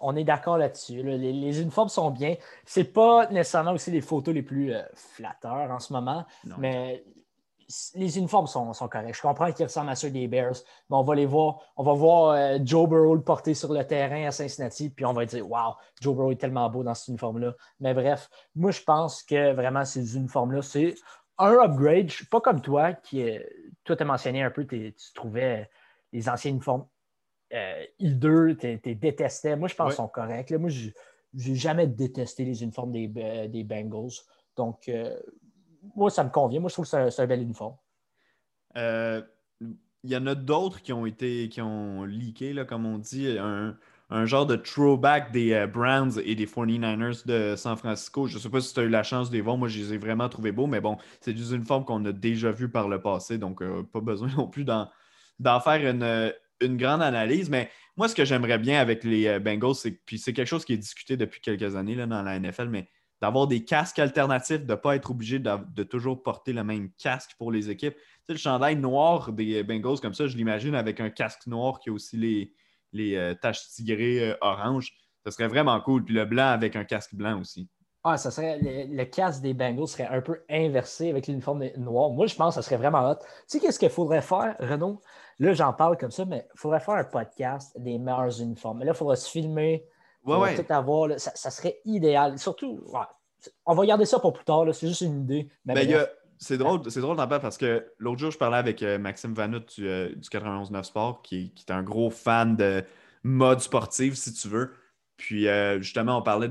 [0.00, 1.02] on est d'accord là-dessus.
[1.02, 2.36] Les, uniformes sont bien.
[2.66, 6.26] C'est pas nécessairement aussi les photos les plus euh, flatteurs en ce moment,
[6.58, 7.02] mais
[7.94, 9.14] les uniformes sont, corrects.
[9.14, 10.56] Je comprends qu'ils ressemblent à ceux des Bears,
[10.90, 11.60] mais on va les voir.
[11.76, 15.12] On va voir euh, Joe Burrow le porter sur le terrain à Cincinnati, puis on
[15.12, 17.54] va dire Wow, Joe Burrow est tellement beau dans cet uniforme-là.
[17.80, 20.94] Mais bref, moi je pense que vraiment ces uniformes-là, c'est
[21.38, 22.10] un upgrade.
[22.10, 23.48] Je suis pas comme toi qui est.
[23.84, 25.68] Toi, tu as mentionné un peu, tu trouvais
[26.12, 26.86] les anciens uniformes
[27.52, 29.56] euh, I2, tu détestais.
[29.56, 30.52] Moi, je pense qu'ils sont corrects.
[30.52, 30.90] Moi, je
[31.34, 34.12] n'ai jamais détesté les uniformes des, euh, des Bengals.
[34.56, 35.18] Donc, euh,
[35.94, 36.60] moi, ça me convient.
[36.60, 37.76] Moi, je trouve que c'est un, bel uniforme.
[38.76, 43.38] Il y en a d'autres qui ont été qui ont leaké, là, comme on dit,
[43.38, 43.76] un,
[44.26, 48.26] genre de throwback des Browns et des 49ers de San Francisco.
[48.26, 49.56] Je ne sais pas si tu as eu la chance de les voir.
[49.56, 52.50] Moi, je les ai vraiment trouvés beaux, mais bon, c'est des uniformes qu'on a déjà
[52.50, 57.48] vus par le passé, donc pas besoin non plus d'en faire une, une grande analyse,
[57.50, 60.64] mais moi, ce que j'aimerais bien avec les euh, Bengals, c'est puis c'est quelque chose
[60.64, 62.88] qui est discuté depuis quelques années là, dans la NFL, mais
[63.24, 67.30] d'avoir des casques alternatifs, de ne pas être obligé de, toujours porter le même casque
[67.38, 67.94] pour les équipes.
[67.94, 71.80] Tu sais, le chandail noir des Bengals, comme ça, je l'imagine avec un casque noir
[71.80, 72.52] qui a aussi
[72.92, 74.92] les, euh, taches tigrées euh, orange.
[75.24, 76.04] Ça serait vraiment cool.
[76.04, 77.66] Puis le blanc avec un casque blanc aussi.
[78.02, 82.10] Ah, ça serait le, casque des Bengals serait un peu inversé avec l'uniforme noir.
[82.10, 83.14] Moi, je pense que ça serait vraiment hot.
[83.14, 85.00] Tu sais, qu'est-ce qu'il faudrait faire, Renaud?
[85.38, 88.80] Là, j'en parle comme ça, mais il faudrait faire un podcast des meilleurs uniformes.
[88.80, 89.86] Mais là, il faudrait se filmer.
[90.24, 90.54] Ouais, ouais.
[90.62, 91.10] Tout avoir.
[91.18, 92.38] Ça, serait idéal.
[92.38, 92.80] Surtout,
[93.66, 94.64] on va garder ça pour plus tard.
[94.72, 95.48] C'est juste une idée.
[95.64, 96.06] Ben,
[96.38, 99.32] c'est drôle, c'est drôle d'en parler parce que l'autre jour, je parlais avec euh, Maxime
[99.34, 102.82] Vanout du, euh, du 91.9 Sport, qui, qui est un gros fan de
[103.22, 104.72] mode sportif, si tu veux.
[105.16, 106.50] Puis euh, justement, on parlait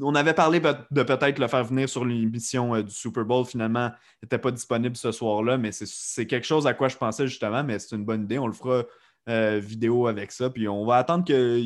[0.00, 3.44] on avait parlé de peut-être le faire venir sur l'émission euh, du Super Bowl.
[3.46, 7.28] Finalement, il n'était pas disponible ce soir-là, mais c'est quelque chose à quoi je pensais
[7.28, 8.38] justement, mais c'est une bonne idée.
[8.38, 8.84] On le fera
[9.28, 10.50] euh, vidéo avec ça.
[10.50, 11.60] Puis on va attendre que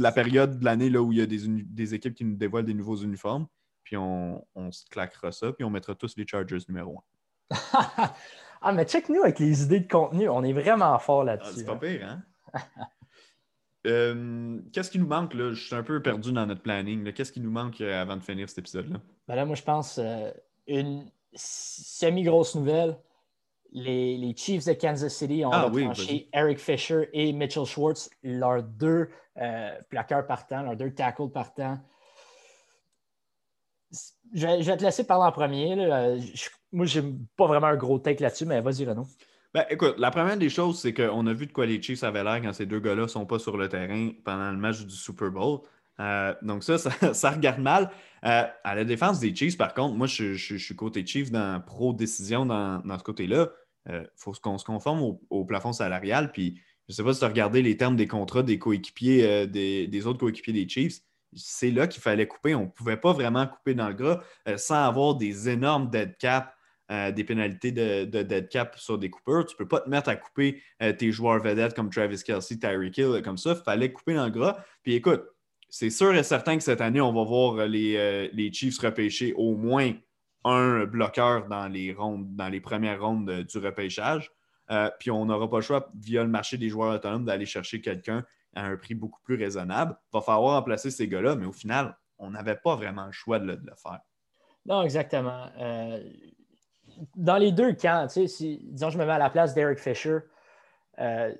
[0.00, 2.96] la période de l'année où il y a des, équipes qui nous dévoilent des nouveaux
[2.96, 3.46] uniformes.
[3.84, 7.02] Puis on, se claquera ça, puis on mettra tous les Chargers numéro
[7.50, 8.10] 1.
[8.64, 10.28] Ah, mais check nous avec les idées de contenu.
[10.28, 11.50] On est vraiment fort là-dessus.
[11.52, 11.78] Ah, c'est pas hein.
[11.78, 12.22] pire, hein?
[13.86, 15.52] Euh, Qu'est-ce qui nous manque là?
[15.52, 17.12] Je suis un peu perdu dans notre planning.
[17.12, 19.00] Qu'est-ce qui nous manque euh, avant de finir cet épisode-là?
[19.26, 20.30] Ben là, moi, je pense euh,
[20.66, 22.96] une semi-grosse nouvelle.
[23.74, 25.88] Les, les Chiefs de Kansas City ont Ah oui,
[26.34, 29.08] Eric Fisher et Mitchell Schwartz, leurs deux
[29.40, 31.78] euh, plaqueurs partants, leurs deux tackles partants.
[34.34, 35.74] Je vais, je vais te laisser parler en premier.
[35.76, 36.16] là.
[36.16, 37.02] Je- moi, j'ai
[37.36, 39.06] pas vraiment un gros take là-dessus, mais vas-y, Renaud.
[39.52, 42.24] Ben, écoute, la première des choses, c'est qu'on a vu de quoi les Chiefs avaient
[42.24, 44.94] l'air quand ces deux gars-là ne sont pas sur le terrain pendant le match du
[44.94, 45.60] Super Bowl.
[46.00, 47.90] Euh, donc ça, ça, ça regarde mal.
[48.24, 51.30] Euh, à la défense des Chiefs, par contre, moi, je, je- je suis côté Chiefs
[51.30, 53.50] dans pro-décision dans, dans ce côté-là.
[53.88, 56.32] Il faut qu'on se conforme au, plafond salarial.
[56.32, 59.26] Puis, je ne sais pas si tu as regardé les termes des contrats des coéquipiers,
[59.26, 61.00] euh, des, autres coéquipiers des Chiefs.
[61.34, 62.54] C'est là qu'il fallait couper.
[62.54, 66.16] On ne pouvait pas vraiment couper dans le gras euh, sans avoir des énormes dead
[66.18, 66.54] cap
[66.90, 69.46] euh, des pénalités de, de dead cap sur des coupeurs.
[69.46, 72.58] Tu ne peux pas te mettre à couper euh, tes joueurs vedettes comme Travis Kelsey,
[72.58, 73.54] Tyreek Hill, euh, comme ça.
[73.58, 74.58] Il fallait couper dans le gras.
[74.82, 75.22] Puis écoute,
[75.70, 79.32] c'est sûr et certain que cette année, on va voir euh, euh, les Chiefs repêcher
[79.34, 79.92] au moins
[80.44, 84.30] un bloqueur dans les premières rondes du repêchage.
[84.70, 87.80] Euh, puis on n'aura pas le choix, via le marché des joueurs autonomes, d'aller chercher
[87.80, 88.24] quelqu'un
[88.54, 89.96] à un prix beaucoup plus raisonnable.
[90.12, 93.38] Il va falloir remplacer ces gars-là, mais au final, on n'avait pas vraiment le choix
[93.38, 94.00] de le, faire.
[94.64, 95.46] Non, exactement.
[95.58, 96.02] Euh,
[97.16, 99.78] dans les deux camps, tu sais, si, disons, je me mets à la place d'Eric
[99.78, 100.18] Fisher,
[101.00, 101.34] euh,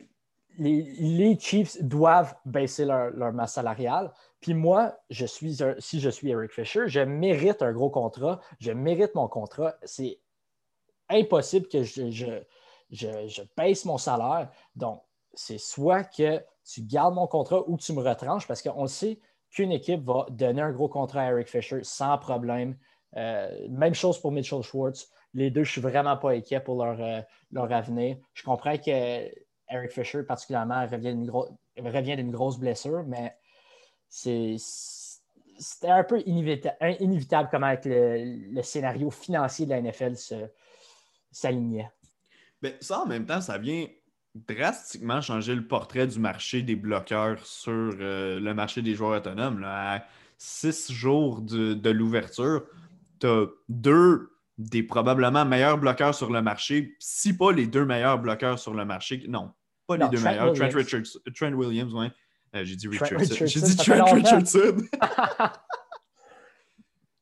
[0.58, 4.12] les, Chiefs doivent baisser leur masse salariale.
[4.42, 8.72] Puis moi, je suis si je suis Eric Fisher, je mérite un gros contrat, je
[8.72, 9.74] mérite mon contrat.
[9.84, 10.18] C'est
[11.08, 12.26] impossible que je, je,
[12.90, 14.50] je- je baisse mon salaire.
[14.76, 15.00] Donc,
[15.34, 19.18] c'est soit que tu gardes mon contrat ou tu me retranches parce qu'on sait
[19.50, 22.76] qu'une équipe va donner un gros contrat à Eric Fisher sans problème.
[23.16, 25.08] Euh, même chose pour Mitchell Schwartz.
[25.34, 27.20] Les deux, je ne suis vraiment pas inquiet pour leur, euh,
[27.52, 28.16] leur avenir.
[28.34, 29.30] Je comprends que
[29.70, 33.34] Eric Fisher, particulièrement, revient d'une gro- revient d'une grosse blessure, mais
[34.14, 34.56] c'est
[35.58, 40.14] c'était un peu inévitable comment le, le scénario financier de la NFL
[41.30, 41.88] s'alignait.
[42.60, 43.86] Mais ça, en même temps, ça vient
[44.34, 49.60] drastiquement changer le portrait du marché des bloqueurs sur euh, le marché des joueurs autonomes.
[49.60, 49.94] là.
[49.96, 50.04] À
[50.36, 52.64] six jours de, de l'ouverture,
[53.18, 58.18] tu as deux des probablement meilleurs bloqueurs sur le marché, si pas les deux meilleurs
[58.18, 59.24] bloqueurs sur le marché.
[59.28, 59.52] Non,
[59.86, 60.52] pas les deux Trent meilleurs.
[60.52, 60.74] Trent, Williams.
[60.74, 62.10] Richards, Trent Williams, ouais.
[62.54, 63.46] Euh, J'ai dit Richardson.
[63.46, 64.04] J'ai dit Trent.
[64.12, 64.76] Richardson.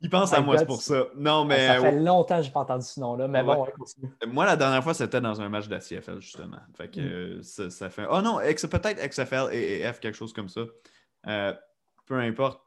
[0.03, 1.09] Il pense à moi, c'est pour ça.
[1.15, 3.73] Non, mais ça fait longtemps que je n'ai pas entendu ce nom-là, mais bon, Ouais.
[3.77, 4.11] continue.
[4.29, 6.57] moi, la dernière fois, c'était dans un match de la CFL, justement.
[6.75, 7.05] Fait que Mm.
[7.05, 8.07] euh, ça, ça fait.
[8.11, 10.63] Oh non, peut-être XFL et, F, quelque chose comme ça.
[11.27, 11.53] Euh,
[12.07, 12.63] peu importe.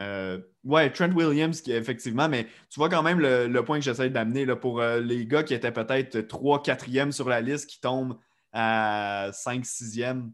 [0.00, 3.84] Euh, ouais, Trent Williams, qui, effectivement, mais tu vois quand même le, le point que
[3.84, 7.68] j'essaie d'amener là, pour euh, les gars qui étaient peut-être 3 4e sur la liste,
[7.68, 8.16] qui tombent
[8.52, 10.30] à 5 6e.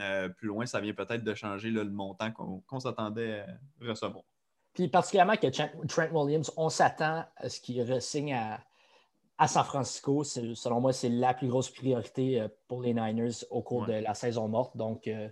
[0.00, 3.46] Euh, plus loin, ça vient peut-être de changer là, le montant qu'on s'attendait à
[3.88, 4.24] recevoir.
[4.72, 8.60] Puis particulièrement que Trent, Williams, on s'attend à ce qu'il re-signe à,
[9.38, 10.24] à San Francisco.
[10.24, 14.00] Selon moi, c'est la plus grosse priorité euh, pour les Niners au cours Ouais.
[14.00, 14.76] de la saison morte.
[14.76, 15.28] Donc, euh,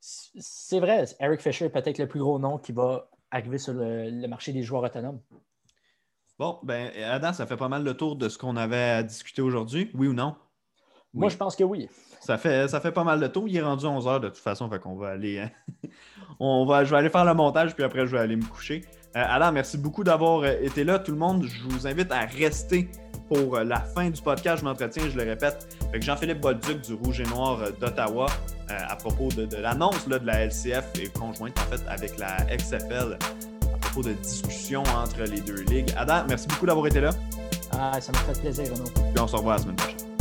[0.00, 4.10] c'est vrai, Eric Fisher est peut-être le plus gros nom qui va arriver sur le,
[4.10, 5.20] le marché des joueurs autonomes.
[6.38, 9.42] Bon, ben, Adam, ça fait pas mal le tour de ce qu'on avait à discuter
[9.42, 10.34] aujourd'hui, oui ou non?
[11.14, 11.88] Moi, je pense que oui.
[12.20, 13.48] Ça fait, ça fait pas mal de tour.
[13.48, 15.40] Il est rendu 11 heures de toute façon, fait qu'on va aller.
[15.40, 15.50] hein,
[16.40, 18.82] on va, je vais aller faire le montage, puis après, je vais aller me coucher.
[19.16, 20.98] Euh, Alain, merci beaucoup d'avoir euh, été là.
[20.98, 22.88] Tout le monde, je vous invite à rester
[23.28, 24.60] pour euh, la fin du podcast.
[24.60, 28.26] Je m'entretiens, je le répète, avec Jean-Philippe Bolduc du Rouge et Noir euh, d'Ottawa
[28.70, 32.36] euh, à propos de, de l'annonce de la LCF et conjointe en fait avec la
[32.56, 33.18] XFL
[33.74, 35.92] à propos de discussions entre les deux ligues.
[35.96, 37.10] Adam, merci beaucoup d'avoir été là.
[37.72, 38.84] Ah, ça me fait plaisir, Renaud.
[39.14, 40.11] Puis on se revoit la semaine prochaine.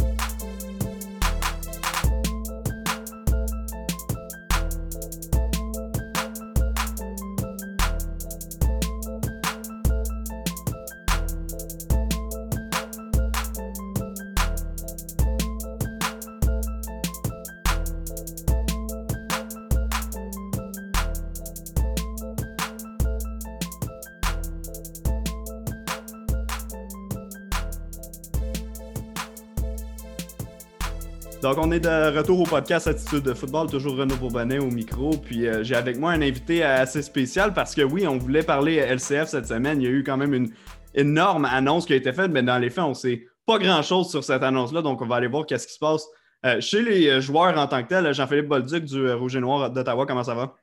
[31.52, 35.10] Donc, on est de retour au podcast Attitude de football, toujours Renaud Bourbonnet au micro.
[35.10, 38.76] Puis, euh, j'ai avec moi un invité assez spécial parce que oui, on voulait parler
[38.78, 39.82] LCF cette semaine.
[39.82, 40.54] Il y a eu quand même une
[40.96, 44.24] énorme annonce qui a été faite, mais dans les faits, on sait pas grand-chose sur
[44.24, 44.82] cette annonce-là.
[44.82, 46.08] Donc, on va aller voir qu'est-ce qui se passe
[46.46, 48.14] euh, chez les euh, joueurs en tant que tel.
[48.14, 50.56] Jean-Philippe Bolduc du Rouge et Noir d'Ottawa, comment ça va?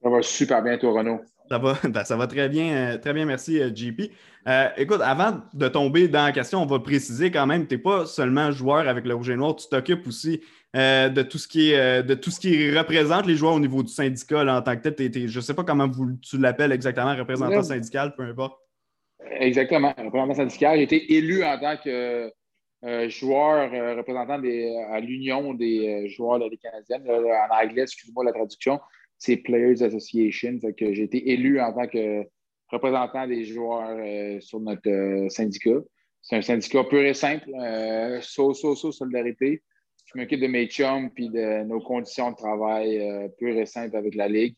[0.00, 1.22] Ça va super bien, toi, Renaud.
[1.48, 4.10] Ça va, ben, ça va très bien, euh, très bien, merci, euh, JP.
[4.48, 7.80] Euh, écoute, avant de tomber dans la question, on va préciser quand même, tu n'es
[7.80, 10.42] pas seulement joueur avec le Rouge et Noir, tu t'occupes aussi
[10.74, 13.92] de, tout ce qui est, de tout ce qui représente les joueurs au niveau du
[13.92, 15.28] syndicat en tant que tel.
[15.28, 18.58] je ne sais pas comment vous, tu l'appelles exactement, représentant syndical, peu importe.
[19.38, 20.76] Exactement, représentant syndical.
[20.78, 22.30] J'ai été élu en tant que
[23.08, 27.08] joueur représentant des, à l'Union des joueurs de la Ligue canadienne.
[27.08, 28.80] en anglais, excuse-moi la traduction
[29.18, 30.58] c'est Players Association.
[30.76, 32.24] que j'ai été élu en tant que
[32.68, 35.80] représentant des joueurs euh, sur notre euh, syndicat.
[36.22, 39.62] C'est un syndicat pur et simple, euh, so, so, so, solidarité.
[40.06, 43.96] Je m'occupe de mes chums puis de nos conditions de travail euh, pur et simple
[43.96, 44.56] avec la Ligue.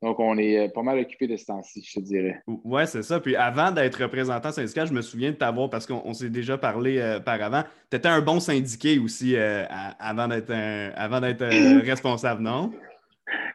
[0.00, 2.40] Donc, on est pas mal occupé de ce temps-ci, je te dirais.
[2.46, 3.18] Oui, c'est ça.
[3.18, 7.18] Puis avant d'être représentant syndical, je me souviens de t'avoir, parce qu'on s'est déjà parlé
[7.24, 12.70] par avant, tu étais un bon syndiqué aussi avant d'être responsable, non?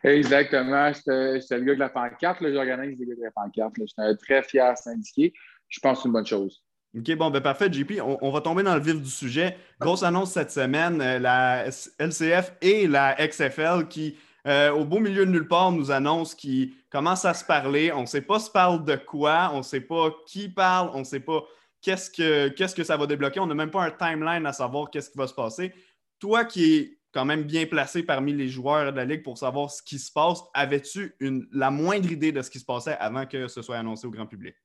[0.04, 0.92] Exactement.
[0.94, 2.40] J'étais le gars de la pancarte.
[2.42, 3.74] J'organise les gars de la pancarte.
[3.78, 5.34] J'étais très fier syndiqué.
[5.70, 6.64] Je pense que c'est une bonne chose.
[6.96, 8.02] OK, bon, ben parfait, JP.
[8.02, 9.58] On, va tomber dans le vif du sujet.
[9.80, 11.66] Grosse annonce cette semaine, euh, la
[11.98, 16.74] LCF et la XFL qui, euh, au beau milieu de nulle part, nous annoncent qu'ils
[16.92, 17.92] commencent à se parler.
[17.92, 21.00] On ne sait pas se parle de quoi, on ne sait pas qui parle, on
[21.00, 21.44] ne sait pas
[21.82, 23.40] qu'est-ce que, qu'est-ce que ça va débloquer.
[23.40, 25.74] On n'a même pas un timeline à savoir qu'est-ce qui va se passer.
[26.20, 29.70] Toi qui es quand même bien placé parmi les joueurs de la Ligue pour savoir
[29.70, 30.42] ce qui se passe.
[30.54, 31.16] Avais-tu
[31.52, 34.26] la moindre idée de ce qui se passait avant que ce soit annoncé au grand
[34.26, 34.56] public?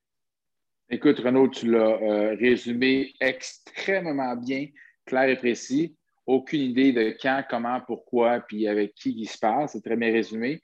[0.90, 4.68] Écoute, Renaud, tu l'as euh, résumé extrêmement bien,
[5.04, 5.94] clair et précis.
[6.24, 9.72] Aucune idée de quand, comment, pourquoi, puis avec qui il se passe.
[9.72, 10.62] C'est très bien résumé.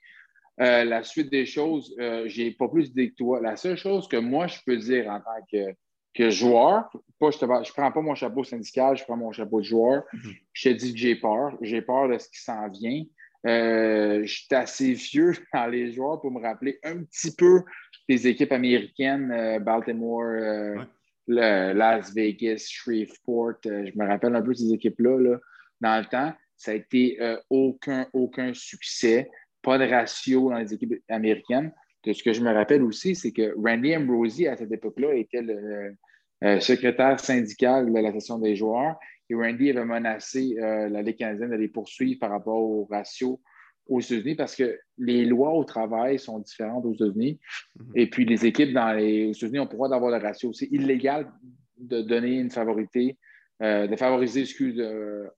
[0.61, 3.39] Euh, la suite des choses, euh, j'ai pas plus d'idées que toi.
[3.41, 5.75] La seule chose que moi, je peux dire en tant que
[6.15, 9.65] que joueur, pas, je ne prends pas mon chapeau syndical, je prends mon chapeau de
[9.65, 10.03] joueur.
[10.13, 10.33] Mhm.
[10.53, 11.57] Je te dis que j'ai peur.
[11.61, 13.03] J'ai peur de ce qui s'en vient.
[13.45, 17.63] Euh, je suis assez vieux dans les joueurs pour me rappeler un petit peu
[18.09, 20.83] des équipes américaines, euh, Baltimore, euh,
[21.27, 23.55] Las Vegas, Shreveport.
[23.63, 25.37] je me rappelle un peu ces équipes-là là,
[25.81, 26.33] dans le temps.
[26.55, 29.29] Ça a été aucun, aucun succès.
[29.61, 31.73] Pas de ratio dans les équipes américaines.
[32.05, 35.41] De ce que je me rappelle aussi, c'est que Randy Ambrosi, à cette époque-là, était
[35.41, 35.95] le,
[36.43, 38.97] euh, secrétaire syndical de l'Association des joueurs.
[39.29, 43.41] Et Randy avait menacé euh, la Ligue canadienne de les poursuivre par rapport au ratio
[43.87, 47.39] aux États-Unis parce que les lois au travail sont différentes aux États-Unis.
[47.79, 47.91] Mhm.
[47.95, 50.53] Et puis, les équipes dans les, aux États-Unis ont le droit d'avoir le ratio.
[50.53, 51.31] C'est illégal
[51.77, 53.17] de donner une favorité,
[53.63, 54.83] euh, de favoriser, excuse,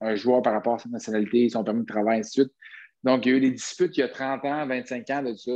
[0.01, 2.55] un joueur par rapport à sa nationalité, son permis de travail, ainsi de suite.
[3.03, 5.35] Donc, il y a eu des disputes il y a 30 ans, 25 ans de
[5.35, 5.51] ça.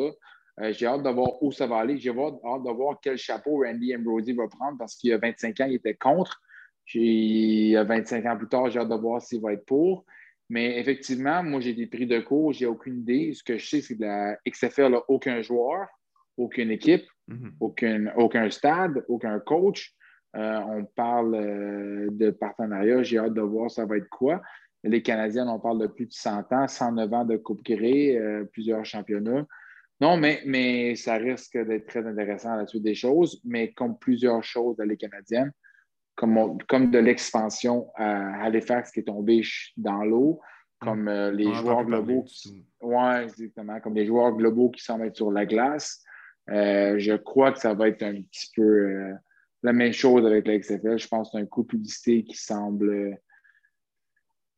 [0.60, 1.98] Euh, j'ai hâte de voir où ça va aller.
[1.98, 5.60] J'ai hâte de voir quel chapeau Randy Ambrosi va prendre parce qu'il y a 25
[5.62, 6.42] ans, il était contre.
[6.94, 10.06] Il y a 25 ans plus tard, j'ai hâte de voir s'il va être pour.
[10.50, 13.34] Mais effectivement, moi, j'ai des prix de cours, j'ai aucune idée.
[13.34, 15.88] Ce que je sais, c'est que la XFL n'a aucun joueur,
[16.36, 17.54] aucune équipe, mhm.
[17.62, 19.96] aucun, stade, aucun coach.
[20.36, 23.04] Euh, on parle euh, de partenariat.
[23.04, 24.42] J'ai hâte de voir ça va être quoi.
[24.84, 28.20] Les Canadiens, on parle de plus de 100 ans, 109 ans de Coupe Grey,
[28.52, 29.46] plusieurs championnats.
[30.02, 34.00] Non, mais, mais ça risque d'être très intéressant à la suite des choses, mais comme
[34.00, 35.52] plusieurs choses de les canadienne,
[36.16, 39.44] comme, comme de l'expansion à Halifax qui est tombé
[39.78, 40.42] dans l'eau,
[40.80, 42.26] comme euh, les joueurs globaux.
[42.82, 46.04] Oui, exactement, comme les joueurs globaux qui s'en mettent sur la glace.
[46.50, 49.14] Euh, je crois que ça va être un petit peu euh,
[49.62, 50.98] la même chose avec la XFL.
[50.98, 53.20] Je pense que c'est un coup de publicité qui semble,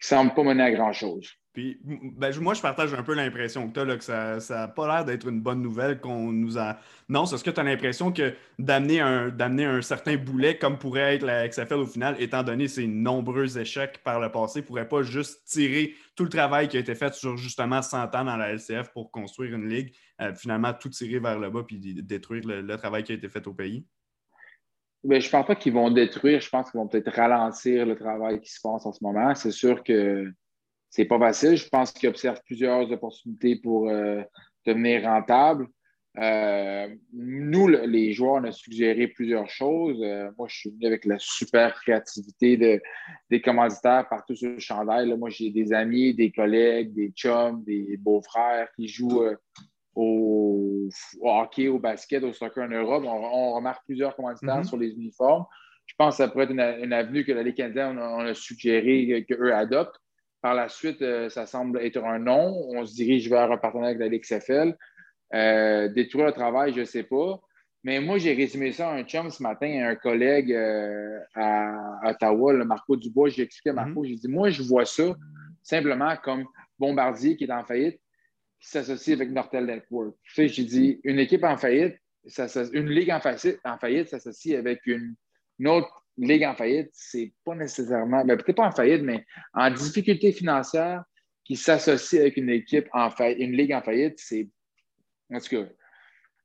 [0.04, 1.30] semble pas mener à grand-chose.
[1.54, 4.88] Puis, ben, moi, je partage un peu l'impression que tu as, que ça n'a pas
[4.88, 6.80] l'air d'être une bonne nouvelle qu'on nous a.
[7.10, 11.16] Non, c'est ce que tu as l'impression que d'amener un, un certain boulet, comme pourrait
[11.16, 15.04] être la XFL au final, étant donné ses nombreux échecs par le passé, pourrait pas
[15.04, 18.54] juste tirer tout le travail qui a été fait sur justement 100 ans dans la
[18.54, 22.78] LCF pour construire une ligue, euh, finalement tout tirer vers le bas puis détruire le,
[22.78, 23.86] travail qui a été fait au pays?
[25.04, 27.96] Bien, je ne pense pas qu'ils vont détruire, je pense qu'ils vont peut-être ralentir le
[27.96, 29.36] travail qui se passe en ce moment.
[29.36, 30.32] C'est sûr que
[30.90, 31.58] c'est pas facile.
[31.58, 34.22] Je pense qu'ils observent plusieurs opportunités pour euh,
[34.66, 35.68] devenir rentable.
[36.20, 40.00] Euh, nous, les joueurs, on a suggéré plusieurs choses.
[40.04, 42.82] Euh, moi, je suis venu avec la super créativité
[43.30, 45.18] des commanditaires partout sur le chandail.
[45.18, 49.24] moi, j'ai des amis, des collègues, des chums, des beaux-frères qui jouent
[49.96, 50.90] au,
[51.22, 53.04] hockey, au basket, au soccer en Europe.
[53.06, 54.68] On, remarque plusieurs commanditaires mm-hmm.
[54.68, 55.46] sur les uniformes.
[55.86, 59.26] Je pense que ça pourrait être une, avenue que la Ligue canadienne on, a suggéré
[59.28, 60.00] qu'eux adoptent.
[60.42, 62.54] Par la suite, euh, ça semble être un non.
[62.70, 64.76] On se dirige vers un partenaire avec la XFL.
[65.34, 67.40] Euh, détruire le travail, je ne sais pas.
[67.84, 72.10] Mais moi, j'ai résumé ça à un chum ce matin, à un collègue euh, à
[72.10, 73.30] Ottawa, le Marco Dubois.
[73.30, 74.06] J'ai expliqué à Marco, mhm.
[74.06, 75.14] j'ai dit, moi, je vois ça
[75.64, 76.46] simplement comme
[76.78, 78.00] Bombardier qui est en faillite,
[78.64, 80.16] qui s'associe avec Nortel Network.
[80.24, 81.98] Tu sais, j'ai dit, une équipe en faillite,
[82.72, 85.16] une ligue en faillite, en faillite s'associe avec une,
[85.66, 86.90] autre ligue en faillite.
[86.94, 91.04] C'est pas nécessairement, ben, peut-être pas en faillite, mais en difficulté financière
[91.44, 94.50] qui s'associe avec une équipe en faillite, une ligue en faillite, c'est.
[95.30, 95.68] En tout cas, je ne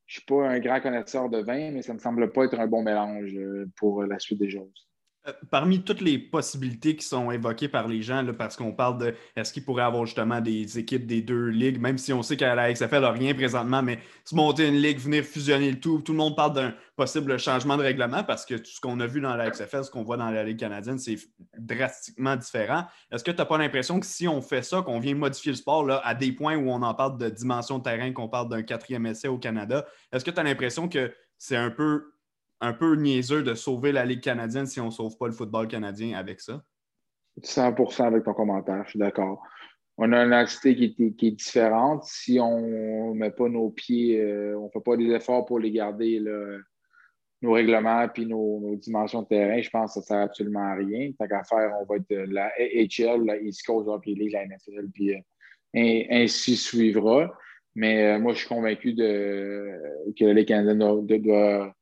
[0.06, 2.82] suis pas un grand connaisseur de vin, mais ça me semble pas être un bon
[2.82, 4.87] mélange euh, pour la suite des choses.
[5.28, 9.14] Euh, parmi toutes les possibilités qui sont évoquées par les gens, parce qu'on parle de
[9.36, 12.54] est-ce qu'il pourrait avoir justement des équipes des deux ligues, même si on sait qu'à
[12.54, 16.12] la XFL, n'a rien présentement, mais se monter une ligue, venir fusionner le tout, tout
[16.12, 19.20] le monde parle d'un possible changement de règlement parce que tout ce qu'on a vu
[19.20, 21.16] dans la XFL, ce qu'on voit dans la Ligue canadienne, c'est
[21.56, 22.84] drastiquement différent.
[23.12, 25.56] Est-ce que tu n'as pas l'impression que si on fait ça, qu'on vient modifier le
[25.56, 28.62] sport à des points où on en parle de dimension de terrain, qu'on parle d'un
[28.62, 32.12] quatrième essai au Canada, est-ce que tu as l'impression que c'est un peu
[32.60, 35.68] un peu niaiseux de sauver la Ligue canadienne si on ne sauve pas le football
[35.68, 36.62] canadien avec ça?
[37.42, 39.42] 100% avec ton commentaire, je suis d'accord.
[39.96, 40.94] On a une entité qui
[41.26, 42.04] est, différente.
[42.04, 45.58] Si on ne met pas nos pieds, euh, on ne fait pas des efforts pour
[45.58, 46.22] les garder,
[47.42, 50.74] nos règlements et nos, dimensions de terrain, je pense que ça ne sert absolument à
[50.74, 51.10] rien.
[51.18, 54.88] Tant qu'à faire, on va être la AHL, la East Coast Hockey League, la NFL,
[54.92, 57.36] puis euh, ainsi suivra.
[57.74, 61.74] Mais euh, moi, je suis convaincu que la Ligue canadienne doit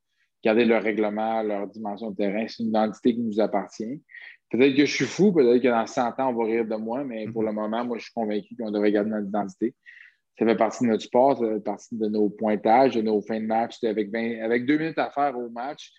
[0.45, 2.47] garder leur règlement, leur dimension de terrain.
[2.49, 4.03] C'est une identité qui nous appartient.
[4.51, 7.05] Peut-être que je suis fou, peut-être que dans 100 ans, on va rire de moi,
[7.05, 7.57] mais pour le mhm.
[7.57, 9.75] moment, moi, je suis convaincu qu'on devrait garder notre identité.
[10.39, 13.41] Ça fait partie de notre sport, ça fait partie de nos pointages, de nos fins
[13.41, 13.83] de match.
[13.83, 15.93] Avec, avec deux minutes à faire au match,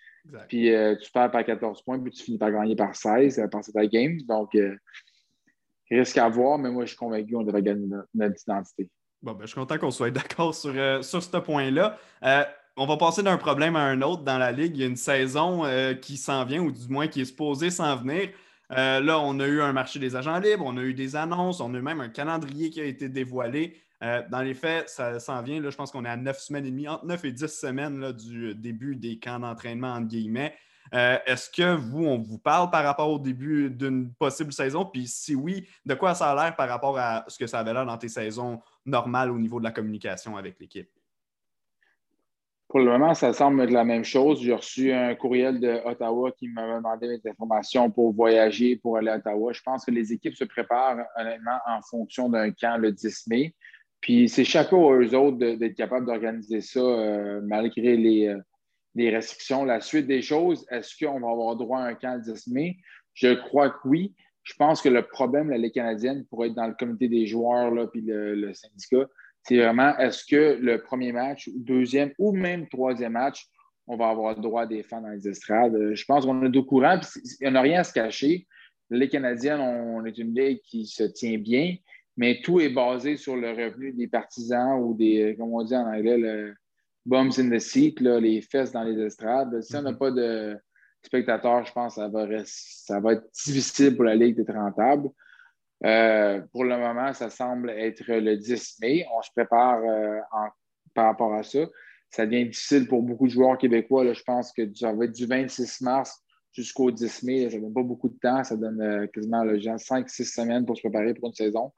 [0.48, 3.48] puis euh, tu perds par 14 points, puis tu finis par gagner par 16 euh,
[3.48, 4.18] par cette game.
[4.28, 4.76] Donc, euh,
[5.90, 8.90] risque à voir, mais moi, je suis convaincu qu'on devrait garder notre, identité.
[9.22, 10.72] Bon, ben, je suis content qu'on soit d'accord sur,
[11.04, 11.98] sur ce point-là
[12.78, 14.78] on va passer d'un problème à un autre dans la Ligue.
[14.78, 17.72] Il y a une saison euh, qui s'en vient, ou du moins qui est supposée
[17.72, 18.30] s'en venir.
[18.72, 21.60] Euh, là, on a eu un marché des agents libres, on a eu des annonces,
[21.60, 23.82] on a eu même un calendrier qui a été dévoilé.
[24.04, 25.60] Euh, dans les faits, ça s'en vient.
[25.60, 28.00] Là, je pense qu'on est à neuf semaines et demie, entre neuf et dix semaines
[28.00, 30.54] là, du début des camps d'entraînement, entre guillemets.
[30.92, 34.86] Est-ce que vous, on vous parle par rapport au début d'une possible saison?
[34.86, 37.74] Puis si oui, de quoi ça a l'air par rapport à ce que ça avait
[37.74, 40.90] l'air dans tes saisons normales au niveau de la communication avec l'équipe?
[42.68, 44.42] Pour le moment, ça semble être la même chose.
[44.42, 49.10] J'ai reçu un courriel de Ottawa qui m'a demandé des informations pour voyager, pour aller
[49.10, 49.54] à Ottawa.
[49.54, 53.56] Je pense que les équipes se préparent honnêtement en fonction d'un camp le 10 mai.
[54.02, 58.40] Puis c'est chapeau à eux autres d'être capables d'organiser ça euh, malgré les, euh,
[58.96, 59.64] les, restrictions.
[59.64, 62.78] La suite des choses, est-ce qu'on va avoir droit à un camp le 10 mai?
[63.14, 64.14] Je crois que oui.
[64.44, 67.72] Je pense que le problème, la Ligue canadienne, pourrait être dans le comité des joueurs
[67.72, 69.08] là, puis le syndicat,
[69.48, 73.48] c'est vraiment est-ce que le premier match, deuxième ou même troisième match,
[73.88, 75.74] on va avoir le droit des fans dans les estrades?
[75.76, 77.00] Euh, je pense qu'on est au courant,
[77.40, 78.46] il n'y a rien à se cacher.
[78.90, 81.76] Les Canadiens, on est une ligue qui se tient bien,
[82.18, 85.76] mais tout est basé sur le revenu des partisans ou des, euh, comme on dit
[85.76, 86.54] en anglais, le
[87.06, 89.62] bums in the seat, les fesses dans les estrades.
[89.62, 89.98] Si on n'a mm-hmm.
[89.98, 90.58] pas de
[91.04, 95.10] spectateurs, je pense que ça va, ça va être difficile pour la Ligue d'être rentable.
[95.86, 99.06] Euh, pour le moment, ça semble être le 10 mai.
[99.16, 100.20] On se prépare euh,
[100.94, 101.60] par rapport à ça.
[102.10, 104.12] Ça devient difficile pour beaucoup de joueurs québécois.
[104.14, 107.50] je pense que ça va être du 26 mars jusqu'au 10 mai.
[107.50, 108.44] ça ne donne pas beaucoup de temps.
[108.44, 111.72] Ça donne euh, quasiment 5-6 semaines pour se préparer pour une saison.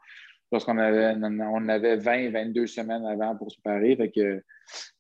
[0.52, 3.96] Lorsqu'on avait, on avait 20-22 semaines avant pour se préparer.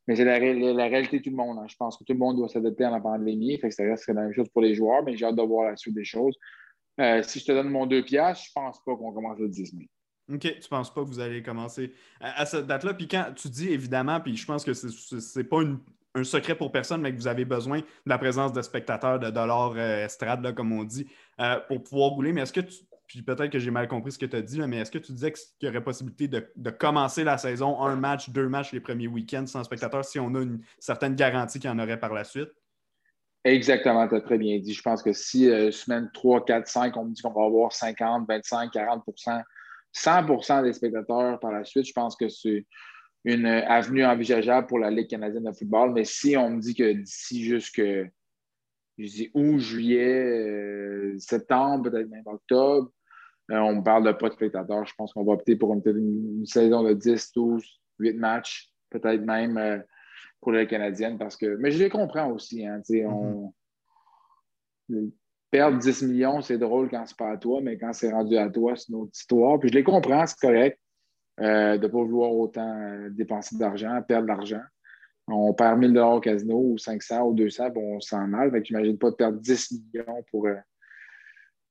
[0.07, 1.57] mais c'est la, réalité de tout le monde.
[1.57, 1.65] Hein.
[1.67, 3.59] Je pense que tout le monde doit s'adapter à la pandémie.
[3.71, 5.95] Ça reste la même chose pour les joueurs, mais j'ai hâte de voir la suite
[5.95, 6.38] des choses.
[6.99, 9.47] Euh, si je te donne mon deux piastres, je ne pense pas qu'on commence le
[9.47, 9.89] 10 mai.
[10.31, 12.93] OK, tu ne penses pas que vous allez commencer à, cette date-là?
[12.93, 15.62] Puis quand tu dis évidemment, puis je pense que ce n'est pas
[16.15, 19.29] un secret pour personne, mais que vous avez besoin de la présence de spectateurs, de
[19.29, 21.07] dollars euh, estrade, comme on dit,
[21.39, 22.33] euh, pour pouvoir rouler.
[22.33, 22.75] Mais est-ce que tu.
[23.07, 25.12] Puis peut-être que j'ai mal compris ce que tu as dit, mais est-ce que tu
[25.12, 29.07] disais qu'il y aurait possibilité de, commencer la saison, un match, deux matchs les premiers
[29.07, 32.23] week-ends sans spectateurs si on a une certaine garantie qu'il y en aurait par la
[32.23, 32.51] suite?
[33.43, 34.73] Exactement, tu as très bien dit.
[34.73, 37.71] Je pense que si euh, semaine 3, 4, 5, on me dit qu'on va avoir
[37.71, 39.44] 50, 25, 40%
[39.96, 42.65] 100% des spectateurs par la suite, je pense que c'est
[43.25, 45.94] une avenue envisageable pour la Ligue canadienne de football.
[45.94, 47.81] Mais si on me dit que d'ici jusque
[49.00, 52.92] je dis août, juillet, euh, septembre, peut-être même octobre,
[53.52, 56.83] euh, on me parle pas de spectateurs, je pense qu'on va opter pour une, saison
[56.83, 57.63] de 10, 12,
[58.00, 59.83] 8 matchs, peut-être même
[60.42, 61.58] pour les Canadienne parce que.
[61.58, 62.65] Mais je les comprends aussi.
[62.65, 63.54] Hein, on...
[64.90, 65.12] Mm-hmm.
[65.52, 68.50] Perdre 10 millions, c'est drôle quand c'est pas à toi, mais quand c'est rendu à
[68.50, 69.60] toi, c'est une autre histoire.
[69.60, 70.79] Puis je les comprends, c'est correct
[71.40, 74.62] euh, de ne pas vouloir autant euh, dépenser d'argent, perdre de l'argent.
[75.27, 78.52] On perd 1000 au casino ou 500 ou 200, bon, on se sent mal.
[78.52, 80.56] Fait que j'imagine pas de perdre 10 millions pour, euh,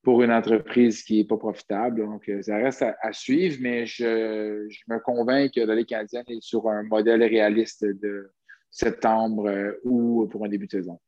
[0.03, 2.01] pour une entreprise qui n'est pas profitable.
[2.01, 6.69] Donc, ça reste à, suivre, mais je, me convainc que la Ligue canadienne est sur
[6.69, 8.33] un modèle réaliste de
[8.71, 11.01] septembre ou pour un début de saison?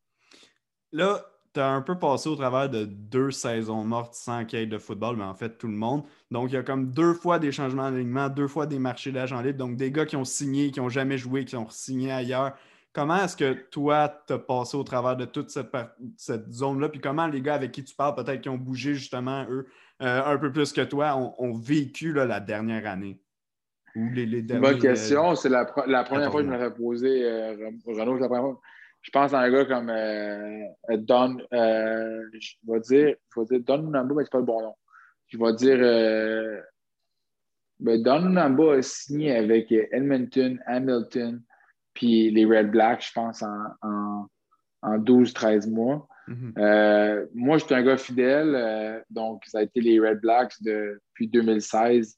[0.92, 4.62] Là, tu as un peu passé au travers de deux saisons mortes sans qu'il y
[4.62, 6.04] ait de football, mais en fait, tout le monde.
[6.30, 9.40] Donc, il y a comme deux fois des changements d'alignement, deux fois des marchés d'agents
[9.40, 9.58] libres.
[9.58, 12.54] Donc, des gars qui ont signé, qui n'ont jamais joué, qui ont signé ailleurs.
[12.92, 15.70] Comment est-ce que toi, tu as passé au travers de toute cette,
[16.16, 16.88] cette zone-là?
[16.88, 19.68] Puis comment les gars avec qui tu parles, peut-être qui ont bougé justement, eux,
[20.02, 23.20] euh, un peu plus que toi, ont, vécu la dernière année?
[23.96, 25.34] Ou les, les Bonne question.
[25.34, 28.18] C'est la, première fois que je me l'avais posé, euh, Renaud.
[28.18, 28.60] La première fois
[29.02, 30.66] je pense à un gars comme euh,
[30.98, 34.62] Don, euh, je vais dire, je vais dire Don Namba, mais c'est pas le bon
[34.62, 34.74] nom.
[35.28, 36.60] Je vais dire, euh,
[37.78, 41.42] ben Don Namba a signé avec Edmonton, Hamilton,
[41.94, 44.26] puis les Red Blacks, je pense, en,
[44.82, 46.06] en, 12-13 mois.
[46.28, 47.28] Mm-hmm.
[47.34, 52.16] moi, je suis un gars fidèle, donc ça a été les Red Blacks depuis 2016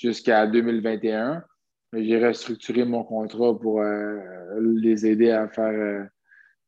[0.00, 1.44] jusqu'à 2021.
[1.92, 6.08] J'ai restructuré mon contrat pour les aider à faire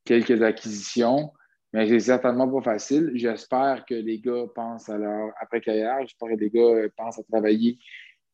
[0.05, 1.33] quelques acquisitions,
[1.73, 3.13] mais c'est certainement pas facile.
[3.15, 6.01] J'espère que les gars pensent à leur après-carrière.
[6.03, 7.79] J'espère que les gars euh, pensent à travailler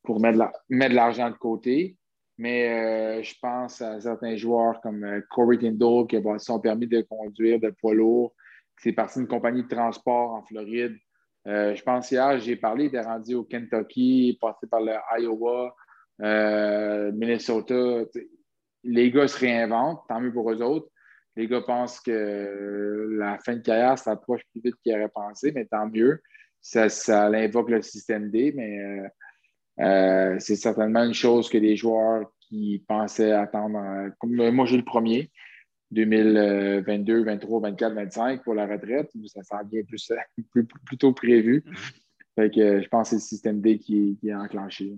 [0.03, 0.38] pour mettre,
[0.70, 1.96] de l'argent de côté.
[2.36, 6.86] Mais euh, je pense à certains joueurs comme euh, Corey Tindall qui a son permis
[6.86, 8.34] de conduire de poids lourd,
[8.80, 10.96] qui est parti d'une compagnie de transport en Floride.
[11.49, 15.74] Je pense hier, j'ai parlé, il était rendu au Kentucky, passé par le Iowa,
[17.12, 18.05] Minnesota.
[18.84, 20.88] Les gars se réinventent, tant mieux pour eux autres.
[21.38, 25.66] Les gars pensent que la fin de carrière s'approche plus vite qu'ils auraient pensé, mais
[25.66, 26.20] tant mieux.
[26.61, 29.09] Ça, ça invoque le système D, mais euh,
[29.80, 34.84] euh, c'est certainement une chose que les joueurs qui pensaient attendre, comme moi j'ai le
[34.84, 35.30] premier,
[35.91, 39.82] 2022, 23, 24, 25 pour la retraite, ça s'en vient
[40.53, 41.64] plus, plus, tôt prévu.
[42.34, 44.95] Fait que je pense que c'est le système D qui, qui est enclenché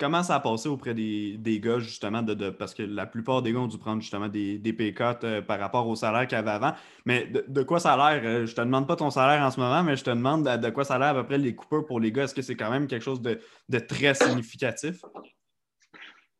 [0.00, 3.60] comment ça a passé auprès des, gars, justement, de, parce que la plupart des gars
[3.60, 6.72] ont dû prendre justement des, des euh, par rapport au salaire qu'il y avait avant.
[7.04, 8.22] Mais de, quoi ça a l'air?
[8.24, 10.70] Euh, je te demande pas ton salaire en ce moment, mais je te demande de,
[10.70, 12.24] quoi ça a l'air à peu près les coupeurs pour les gars.
[12.24, 13.38] Est-ce que c'est quand même quelque chose de,
[13.78, 15.04] très significatif?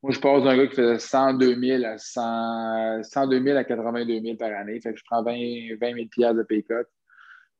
[0.03, 4.21] Moi, je passe d'un gars qui faisait 102 000 à, 100, 102 000 à 82
[4.21, 4.81] 000 par année.
[4.81, 5.33] Fait que je prends 20,
[5.81, 6.65] 20 000 de pay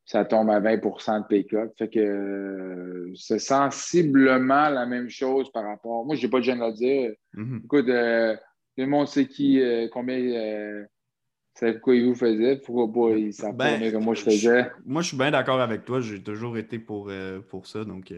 [0.07, 1.47] ça tombe à 20% de pay
[1.79, 6.05] Fait que euh, c'est sensiblement la même chose par rapport.
[6.05, 7.13] Moi, je n'ai pas de gêne à dire.
[7.37, 7.65] Mm-hmm.
[7.65, 10.87] Écoute, euh, tout le monde sait qui, euh, combien,
[11.55, 12.57] c'est quoi il vous faisait.
[12.57, 14.71] Pourquoi pas, ils savent ben, que moi je faisais.
[14.85, 16.01] moi, je suis bien d'accord avec toi.
[16.01, 17.13] J'ai toujours été pour,
[17.49, 17.85] pour ça.
[17.85, 18.13] Donc,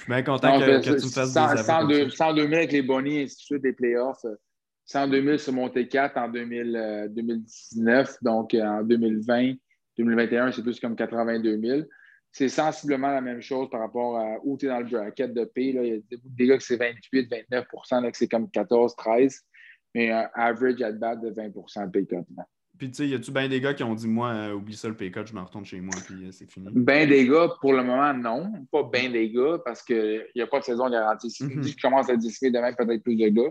[0.00, 3.18] je suis bien content que, tu me fasses 100, des 102 000 avec les bonnies
[3.18, 4.24] et ainsi de suite, des playoffs.
[4.86, 8.16] 102 000 sur monté 4 en 2019.
[8.22, 9.54] Donc, en 2020.
[9.98, 11.82] 2021, c'est plus comme 82 000.
[12.32, 15.44] C'est sensiblement la même chose par rapport à où tu es dans le bracket de
[15.44, 15.64] P.
[15.64, 19.38] Il y a des gars que c'est 28, 29 là, que c'est comme 14, 13.
[19.94, 22.24] Mais un average at bat de 20 de pay cut.
[22.80, 24.88] Puis, tu sais, y a-tu bien des gars qui ont dit, moi, euh, oublie ça
[24.88, 26.66] le pay cut, je me retourne chez moi, puis euh, c'est fini?
[26.72, 28.50] Ben des gars, pour le moment, non.
[28.72, 31.30] Pas bien des gars, parce qu'il n'y a pas de saison garantie.
[31.30, 31.76] Si mm-hmm.
[31.76, 33.50] je commence à discuter demain, peut-être plus de gars.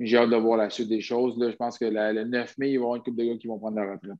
[0.00, 1.38] J'ai hâte de voir la suite des choses.
[1.38, 3.38] Là, je pense que le 9 mai, il va y avoir une couple de gars
[3.38, 4.18] qui vont prendre la retraite.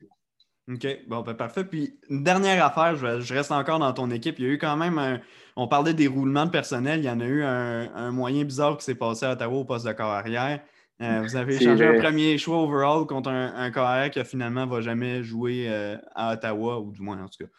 [0.73, 1.65] OK, bon, ben, parfait.
[1.65, 4.39] Puis, une dernière affaire, je, reste encore dans ton équipe.
[4.39, 5.21] Il y a eu quand même un.
[5.57, 7.01] On parlait des roulements de personnel.
[7.01, 9.85] Il y en a eu un, moyen bizarre qui s'est passé à Ottawa au poste
[9.85, 10.63] de corps arrière.
[11.03, 14.71] Euh, vous avez échangé un premier choix overall contre un, corps arrière qui finalement ne
[14.71, 17.51] va jamais jouer euh, à Ottawa, ou du moins en tout cas.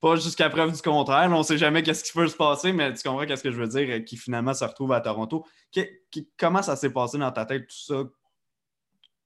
[0.00, 1.28] Pas jusqu'à preuve du contraire.
[1.32, 3.60] On ne sait jamais qu'est-ce qui peut se passer, mais tu comprends qu'est-ce que je
[3.60, 5.44] veux dire, euh, qui finalement se retrouve à Toronto.
[6.38, 8.02] comment ça s'est passé dans ta tête, tout ça?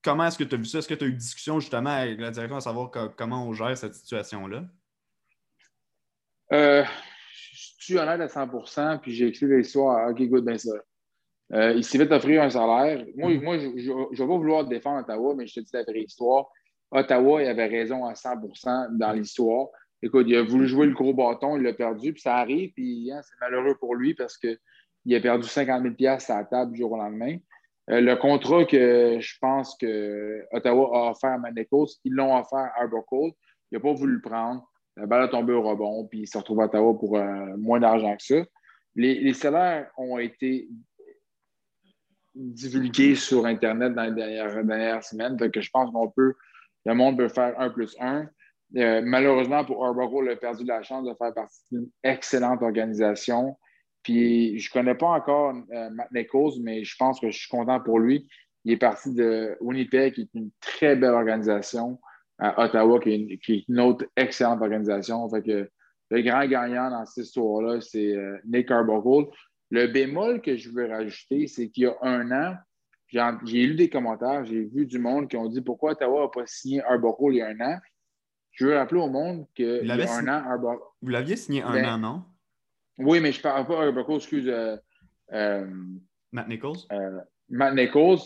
[0.02, 0.78] comment est-ce que tu as vu ça?
[0.78, 3.52] Est-ce que tu as eu une discussion justement avec la direction à savoir comment on
[3.52, 4.64] gère cette situation-là?
[6.52, 6.84] Euh,
[7.52, 10.72] je suis honnête à 100% puis j'ai écrit l'histoire à OK, good, ben ça.
[11.54, 13.04] Euh, il s'est fait offrir un salaire.
[13.16, 13.42] Moi, mm-hmm.
[13.42, 16.46] moi je ne vais pas vouloir défendre Ottawa, mais je te dis la vraie histoire.
[16.90, 19.68] Ottawa, il avait raison à 100% dans l'histoire.
[20.02, 23.10] Écoute, il a voulu jouer le gros bâton, il l'a perdu, puis ça arrive, puis
[23.10, 26.78] hein, c'est malheureux pour lui parce qu'il a perdu 50 000 à la table du
[26.78, 27.36] jour au lendemain.
[27.90, 32.70] Euh, le contrat que je pense que Ottawa a offert à Manekos, ils l'ont offert
[32.76, 33.32] à Cole.
[33.70, 34.62] Il n'a pas voulu le prendre.
[34.96, 37.80] La balle a tombé au rebond, puis il se retrouve à Ottawa pour euh, moins
[37.80, 38.42] d'argent que ça.
[38.94, 40.68] Les, salaires ont été
[42.38, 45.36] divulgués sur Internet dans les dernières, semaines.
[45.36, 46.34] Donc, je pense qu'on peut,
[46.86, 48.28] le monde peut faire un plus un.
[48.76, 53.56] Euh, malheureusement, pour Arborough, il a perdu la chance de faire partie d'une excellente organisation
[54.02, 57.48] puis je ne connais pas encore euh, Matt Nichols, mais je pense que je suis
[57.48, 58.26] content pour lui.
[58.64, 62.00] Il est parti de Winnipeg, qui est une très belle organisation,
[62.38, 65.28] à Ottawa, qui est une, autre excellente organisation.
[66.10, 69.30] Le grand gagnant dans cette histoire-là, c'est euh, Nick Arbuckle.
[69.70, 72.56] Le bémol que je veux rajouter, c'est qu'il y a un an,
[73.10, 76.46] j'ai lu des commentaires, j'ai vu du monde qui ont dit pourquoi Ottawa n'a pas
[76.46, 77.78] signé Arbuckle il y a un an?
[78.52, 80.78] Je veux rappeler au monde qu'il y a un an.
[81.00, 82.24] Vous l'aviez signé un ben, an, non?
[82.98, 84.48] Oui, mais je ne parle pas Arbuckle, excuse.
[84.48, 84.76] Euh,
[85.32, 85.66] euh,
[86.32, 86.78] Matt Nichols?
[87.48, 88.18] Matt Nichols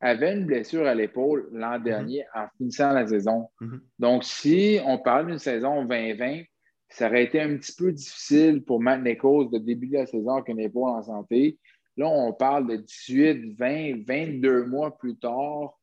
[0.00, 1.84] avait une blessure à l'épaule l'an mhm.
[1.84, 3.48] dernier en finissant la saison.
[3.60, 3.80] Mhm.
[3.98, 6.42] Donc, si on parle d'une saison 2020,
[6.88, 10.60] ça aurait été un petit peu difficile pour Matt de débuter la saison avec une
[10.60, 11.58] épaule en santé.
[11.96, 15.78] Là, on parle de 18, 20, 22 mois plus tard.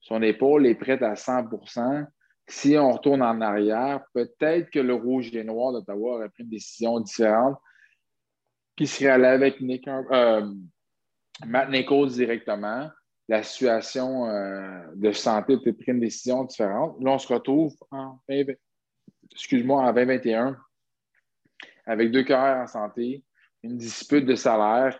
[0.00, 2.06] Son épaule est prête à 100%
[2.46, 6.50] Si on retourne en arrière, peut-être que le rouge et noir d'Ottawa aurait pris une
[6.50, 7.58] décision différente
[8.76, 10.54] qui serait allé avec euh,
[11.44, 12.88] Matt Nichols directement.
[13.28, 16.96] La situation euh, de santé peut pris une décision différente.
[17.00, 18.20] Là, on se retrouve en
[19.32, 20.56] excuse-moi, en 2021,
[21.86, 23.24] avec deux carrières en santé,
[23.62, 24.98] une dispute de salaire.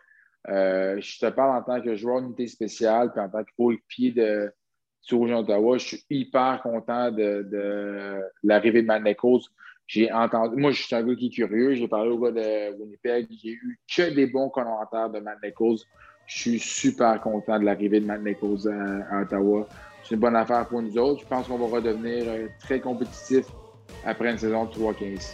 [0.48, 4.12] Euh, je te parle en tant que joueur d'unité spéciale, puis en tant que coéquipier
[4.12, 4.52] de
[5.10, 5.78] Rouge Ottawa.
[5.78, 9.02] Je suis hyper content de, l'arrivée de Matt
[9.86, 11.74] J'ai entendu, moi, je suis un gars qui est curieux.
[11.74, 13.26] J'ai parlé au gars de Winnipeg.
[13.30, 18.06] J'ai eu que des bons commentaires de Matt Je suis super content de l'arrivée de
[18.06, 18.20] Matt
[19.10, 19.68] à, Ottawa.
[20.02, 21.22] C'est une bonne affaire pour nous autres.
[21.22, 23.46] Je pense qu'on va redevenir euh, très compétitif
[24.04, 25.32] après une saison de 3-15.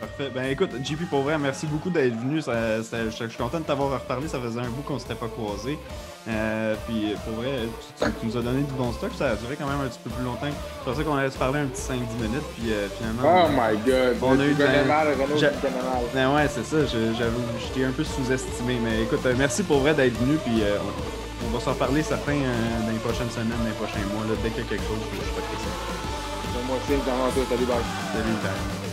[0.00, 0.30] Parfait.
[0.32, 2.40] Ben écoute, JP, pour vrai, merci beaucoup d'être venu.
[2.40, 4.28] je, suis content de t'avoir reparlé.
[4.28, 5.76] Ça faisait un bout qu'on ne s'était pas croisé.
[6.28, 7.50] Euh, puis pour vrai,
[7.98, 9.10] tu, nous as donné du bon stock.
[9.18, 10.46] Ça a duré quand même un petit peu plus longtemps.
[10.46, 12.46] Je pensais qu'on allait se parler un petit 5-10 minutes.
[12.56, 13.22] Puis euh, finalement.
[13.26, 14.16] Oh my god!
[14.22, 14.54] On a eu
[14.86, 15.08] mal,
[16.14, 16.76] Ben ouais, c'est ça.
[16.86, 18.78] J'avoue, j'étais un peu sous-estimé.
[18.82, 20.38] Mais écoute, euh, merci pour vrai d'être venu.
[20.44, 20.62] Puis
[21.44, 24.22] on, va s'en reparler certains dans les prochaines semaines, dans les prochains mois.
[24.28, 25.87] Là, dès qu'il y a quelque chose, je,
[26.86, 27.12] je vais te ça.
[27.16, 27.76] Moi aussi, dans Salut, bye.
[28.12, 28.87] Salut, bye.